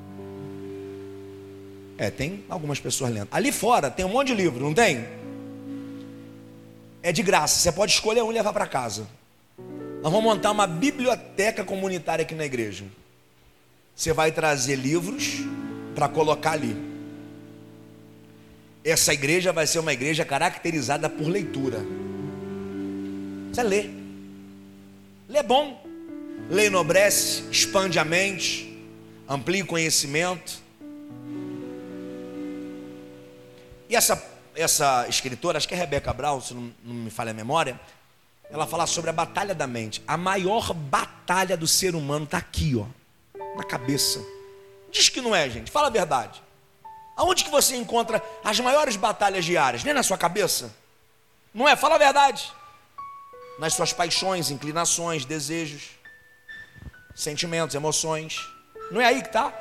É, 2.02 2.10
tem 2.10 2.42
algumas 2.48 2.80
pessoas 2.80 3.12
lendo. 3.12 3.28
Ali 3.30 3.52
fora 3.52 3.88
tem 3.88 4.04
um 4.04 4.08
monte 4.08 4.26
de 4.26 4.34
livro, 4.34 4.64
não 4.64 4.74
tem? 4.74 5.06
É 7.00 7.12
de 7.12 7.22
graça, 7.22 7.60
você 7.60 7.70
pode 7.70 7.92
escolher 7.92 8.22
um 8.22 8.32
e 8.32 8.34
levar 8.34 8.52
para 8.52 8.66
casa. 8.66 9.06
Nós 10.02 10.12
vamos 10.12 10.24
montar 10.24 10.50
uma 10.50 10.66
biblioteca 10.66 11.62
comunitária 11.62 12.24
aqui 12.24 12.34
na 12.34 12.44
igreja. 12.44 12.84
Você 13.94 14.12
vai 14.12 14.32
trazer 14.32 14.74
livros 14.74 15.42
para 15.94 16.08
colocar 16.08 16.54
ali. 16.54 16.76
Essa 18.82 19.14
igreja 19.14 19.52
vai 19.52 19.68
ser 19.68 19.78
uma 19.78 19.92
igreja 19.92 20.24
caracterizada 20.24 21.08
por 21.08 21.28
leitura. 21.28 21.86
Você 23.52 23.62
lê. 23.62 23.90
Lê 25.28 25.38
é 25.38 25.42
bom. 25.44 25.80
Lê 26.50 26.66
enobrece, 26.66 27.44
expande 27.48 28.00
a 28.00 28.04
mente, 28.04 28.76
amplia 29.28 29.62
o 29.62 29.66
conhecimento. 29.68 30.61
E 33.92 33.94
essa, 33.94 34.26
essa 34.54 35.06
escritora, 35.06 35.58
acho 35.58 35.68
que 35.68 35.74
é 35.74 35.76
Rebeca 35.76 36.14
Brown, 36.14 36.40
se 36.40 36.54
não, 36.54 36.72
não 36.82 36.94
me 36.94 37.10
falha 37.10 37.30
a 37.30 37.34
memória, 37.34 37.78
ela 38.50 38.66
fala 38.66 38.86
sobre 38.86 39.10
a 39.10 39.12
batalha 39.12 39.54
da 39.54 39.66
mente. 39.66 40.02
A 40.08 40.16
maior 40.16 40.72
batalha 40.72 41.58
do 41.58 41.68
ser 41.68 41.94
humano 41.94 42.24
está 42.24 42.38
aqui, 42.38 42.74
ó, 42.74 42.86
na 43.54 43.62
cabeça. 43.62 44.18
Diz 44.90 45.10
que 45.10 45.20
não 45.20 45.36
é, 45.36 45.46
gente. 45.50 45.70
Fala 45.70 45.88
a 45.88 45.90
verdade. 45.90 46.42
Aonde 47.18 47.44
que 47.44 47.50
você 47.50 47.76
encontra 47.76 48.22
as 48.42 48.58
maiores 48.60 48.96
batalhas 48.96 49.44
diárias? 49.44 49.84
Nem 49.84 49.92
na 49.92 50.02
sua 50.02 50.16
cabeça? 50.16 50.74
Não 51.52 51.68
é? 51.68 51.76
Fala 51.76 51.96
a 51.96 51.98
verdade. 51.98 52.50
Nas 53.58 53.74
suas 53.74 53.92
paixões, 53.92 54.50
inclinações, 54.50 55.26
desejos, 55.26 55.90
sentimentos, 57.14 57.74
emoções. 57.74 58.40
Não 58.90 59.02
é 59.02 59.04
aí 59.04 59.20
que 59.20 59.28
está? 59.28 59.52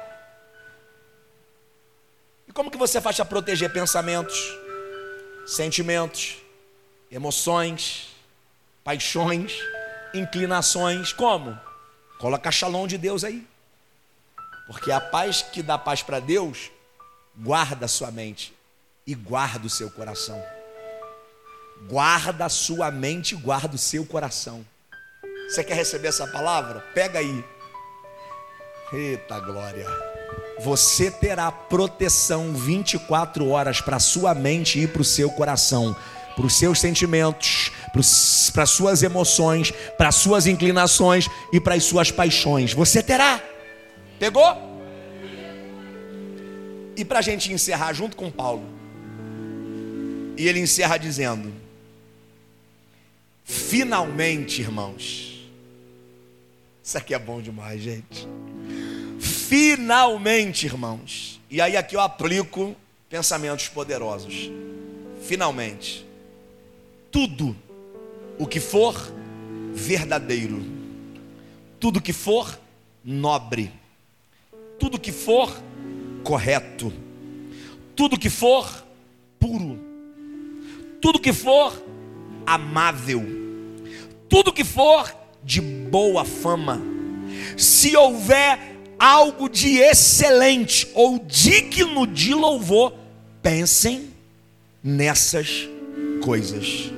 E 2.51 2.53
como 2.53 2.69
que 2.69 2.77
você 2.77 2.99
faz 2.99 3.15
para 3.15 3.23
proteger 3.23 3.71
pensamentos, 3.71 4.37
sentimentos, 5.47 6.35
emoções, 7.09 8.09
paixões, 8.83 9.53
inclinações? 10.13 11.13
Como? 11.13 11.57
Coloca 12.19 12.51
shalom 12.51 12.87
de 12.87 12.97
Deus 12.97 13.23
aí. 13.23 13.47
Porque 14.67 14.91
a 14.91 14.99
paz 14.99 15.41
que 15.41 15.63
dá 15.63 15.77
paz 15.77 16.03
para 16.03 16.19
Deus, 16.19 16.69
guarda 17.37 17.85
a 17.85 17.87
sua 17.87 18.11
mente 18.11 18.53
e 19.07 19.15
guarda 19.15 19.65
o 19.65 19.69
seu 19.69 19.89
coração. 19.89 20.43
Guarda 21.87 22.47
a 22.47 22.49
sua 22.49 22.91
mente 22.91 23.33
e 23.33 23.37
guarda 23.37 23.75
o 23.75 23.79
seu 23.79 24.05
coração. 24.05 24.65
Você 25.47 25.63
quer 25.63 25.75
receber 25.75 26.09
essa 26.09 26.27
palavra? 26.27 26.81
Pega 26.93 27.19
aí. 27.19 27.45
Eita 28.91 29.39
glória 29.39 29.87
você 30.63 31.09
terá 31.09 31.51
proteção 31.51 32.53
24 32.53 33.47
horas 33.49 33.81
para 33.81 33.99
sua 33.99 34.33
mente 34.33 34.79
e 34.79 34.87
para 34.87 35.01
o 35.01 35.05
seu 35.05 35.29
coração, 35.29 35.95
para 36.35 36.45
os 36.45 36.55
seus 36.57 36.79
sentimentos, 36.79 37.71
para 38.53 38.63
as 38.63 38.69
suas 38.69 39.03
emoções, 39.03 39.71
para 39.97 40.09
as 40.09 40.15
suas 40.15 40.47
inclinações 40.47 41.27
e 41.51 41.59
para 41.59 41.75
as 41.75 41.83
suas 41.83 42.11
paixões. 42.11 42.73
Você 42.73 43.01
terá. 43.01 43.41
Pegou? 44.19 44.69
E 46.95 47.03
para 47.03 47.19
a 47.19 47.21
gente 47.21 47.51
encerrar 47.51 47.93
junto 47.93 48.15
com 48.15 48.29
Paulo, 48.29 48.63
e 50.37 50.47
ele 50.47 50.59
encerra 50.59 50.97
dizendo: 50.97 51.51
Finalmente, 53.43 54.61
irmãos, 54.61 55.49
isso 56.83 56.97
aqui 56.97 57.13
é 57.13 57.19
bom 57.19 57.41
demais, 57.41 57.81
gente. 57.81 58.27
Finalmente, 59.51 60.65
irmãos. 60.65 61.41
E 61.49 61.59
aí 61.59 61.75
aqui 61.75 61.97
eu 61.97 61.99
aplico 61.99 62.73
pensamentos 63.09 63.67
poderosos. 63.67 64.49
Finalmente. 65.23 66.05
Tudo 67.11 67.53
o 68.39 68.47
que 68.47 68.61
for 68.61 68.95
verdadeiro, 69.73 70.63
tudo 71.81 71.99
que 71.99 72.13
for 72.13 72.57
nobre, 73.03 73.73
tudo 74.79 74.97
que 74.97 75.11
for 75.11 75.53
correto, 76.23 76.93
tudo 77.93 78.17
que 78.17 78.29
for 78.29 78.87
puro, 79.37 79.77
tudo 81.01 81.19
que 81.19 81.33
for 81.33 81.73
amável, 82.45 83.21
tudo 84.29 84.53
que 84.53 84.63
for 84.63 85.13
de 85.43 85.59
boa 85.59 86.23
fama, 86.23 86.81
se 87.57 87.97
houver 87.97 88.70
algo 89.01 89.49
de 89.49 89.79
excelente 89.79 90.87
ou 90.93 91.17
digno 91.17 92.05
de 92.05 92.35
louvor, 92.35 92.93
pensem 93.41 94.13
nessas 94.83 95.67
coisas. 96.23 96.91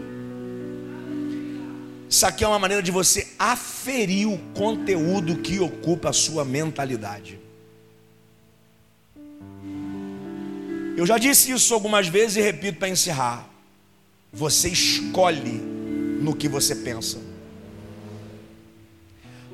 Isso 2.10 2.26
aqui 2.26 2.43
é 2.43 2.47
uma 2.47 2.60
maneira 2.60 2.84
de 2.84 2.91
você 2.91 3.30
aferir 3.39 4.28
o 4.28 4.38
conteúdo 4.54 5.38
que 5.38 5.62
ocupa 5.62 6.10
a 6.10 6.14
sua 6.14 6.43
mentalidade. 6.43 7.39
Eu 10.97 11.06
já 11.06 11.18
disse 11.18 11.51
isso 11.51 11.74
algumas 11.74 12.10
vezes 12.10 12.36
e 12.36 12.41
repito 12.41 12.80
para 12.80 12.89
encerrar. 12.89 13.47
Você 14.32 14.68
escolhe 14.68 15.54
no 16.22 16.36
que 16.36 16.49
você 16.49 16.76
pensa. 16.76 17.18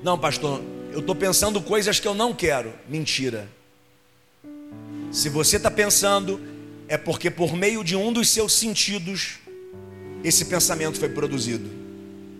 Não, 0.03 0.17
pastor, 0.17 0.61
eu 0.91 0.99
estou 0.99 1.15
pensando 1.15 1.61
coisas 1.61 1.99
que 1.99 2.07
eu 2.07 2.13
não 2.13 2.33
quero. 2.33 2.73
Mentira. 2.87 3.47
Se 5.11 5.29
você 5.29 5.57
está 5.57 5.71
pensando, 5.71 6.39
é 6.87 6.97
porque 6.97 7.29
por 7.29 7.55
meio 7.55 7.83
de 7.83 7.95
um 7.95 8.11
dos 8.11 8.29
seus 8.29 8.53
sentidos, 8.53 9.39
esse 10.23 10.45
pensamento 10.45 10.99
foi 10.99 11.09
produzido. 11.09 11.69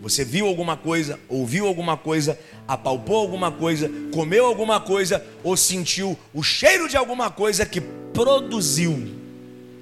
Você 0.02 0.24
viu 0.24 0.46
alguma 0.46 0.76
coisa, 0.76 1.18
ouviu 1.28 1.66
alguma 1.66 1.96
coisa, 1.96 2.38
apalpou 2.66 3.16
alguma 3.16 3.52
coisa, 3.52 3.90
comeu 4.12 4.46
alguma 4.46 4.80
coisa 4.80 5.24
ou 5.44 5.56
sentiu 5.56 6.18
o 6.32 6.42
cheiro 6.42 6.88
de 6.88 6.96
alguma 6.96 7.30
coisa 7.30 7.66
que 7.66 7.80
produziu 7.80 9.14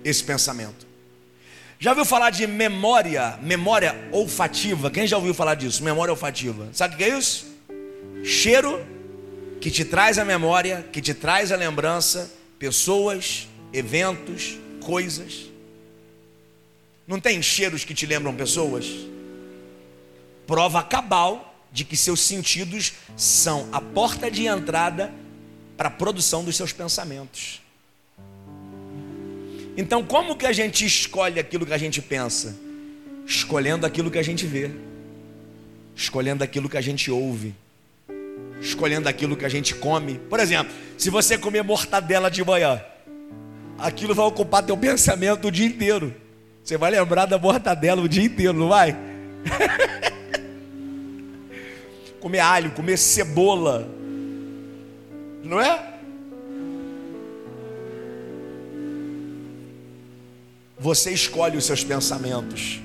esse 0.04 0.22
pensamento. 0.24 0.86
Já 1.78 1.90
ouviu 1.90 2.04
falar 2.04 2.30
de 2.30 2.46
memória, 2.46 3.38
memória 3.40 3.94
olfativa? 4.10 4.90
Quem 4.90 5.06
já 5.06 5.16
ouviu 5.16 5.32
falar 5.32 5.54
disso? 5.54 5.84
Memória 5.84 6.10
olfativa. 6.10 6.68
Sabe 6.72 6.94
o 6.94 6.98
que 6.98 7.04
é 7.04 7.16
isso? 7.16 7.47
Cheiro 8.24 8.84
que 9.60 9.70
te 9.70 9.84
traz 9.84 10.18
a 10.18 10.24
memória, 10.24 10.88
que 10.92 11.00
te 11.00 11.14
traz 11.14 11.50
a 11.52 11.56
lembrança, 11.56 12.32
pessoas, 12.58 13.48
eventos, 13.72 14.58
coisas. 14.80 15.46
Não 17.06 17.18
tem 17.20 17.40
cheiros 17.42 17.84
que 17.84 17.94
te 17.94 18.06
lembram 18.06 18.34
pessoas? 18.34 18.86
Prova 20.46 20.82
cabal 20.82 21.44
de 21.72 21.84
que 21.84 21.96
seus 21.96 22.20
sentidos 22.20 22.94
são 23.16 23.68
a 23.72 23.80
porta 23.80 24.30
de 24.30 24.46
entrada 24.46 25.12
para 25.76 25.88
a 25.88 25.90
produção 25.90 26.44
dos 26.44 26.56
seus 26.56 26.72
pensamentos. 26.72 27.60
Então, 29.76 30.04
como 30.04 30.36
que 30.36 30.44
a 30.44 30.52
gente 30.52 30.84
escolhe 30.84 31.38
aquilo 31.38 31.64
que 31.64 31.72
a 31.72 31.78
gente 31.78 32.02
pensa? 32.02 32.56
Escolhendo 33.24 33.86
aquilo 33.86 34.10
que 34.10 34.18
a 34.18 34.22
gente 34.22 34.44
vê, 34.44 34.70
escolhendo 35.94 36.42
aquilo 36.42 36.68
que 36.68 36.76
a 36.76 36.80
gente 36.80 37.10
ouve, 37.10 37.54
escolhendo 38.60 39.08
aquilo 39.08 39.36
que 39.36 39.44
a 39.44 39.48
gente 39.48 39.74
come. 39.74 40.18
Por 40.18 40.40
exemplo, 40.40 40.72
se 40.96 41.10
você 41.10 41.38
comer 41.38 41.62
mortadela 41.62 42.30
de 42.30 42.44
manhã, 42.44 42.80
aquilo 43.78 44.14
vai 44.14 44.26
ocupar 44.26 44.62
teu 44.62 44.76
pensamento 44.76 45.48
o 45.48 45.50
dia 45.50 45.66
inteiro. 45.66 46.14
Você 46.62 46.76
vai 46.76 46.90
lembrar 46.90 47.26
da 47.26 47.38
mortadela 47.38 48.02
o 48.02 48.08
dia 48.08 48.24
inteiro, 48.24 48.52
não 48.52 48.68
vai? 48.68 48.96
comer 52.20 52.40
alho, 52.40 52.72
comer 52.72 52.96
cebola, 52.96 53.88
não 55.42 55.60
é? 55.60 55.94
Você 60.78 61.10
escolhe 61.10 61.56
os 61.56 61.64
seus 61.64 61.82
pensamentos. 61.82 62.80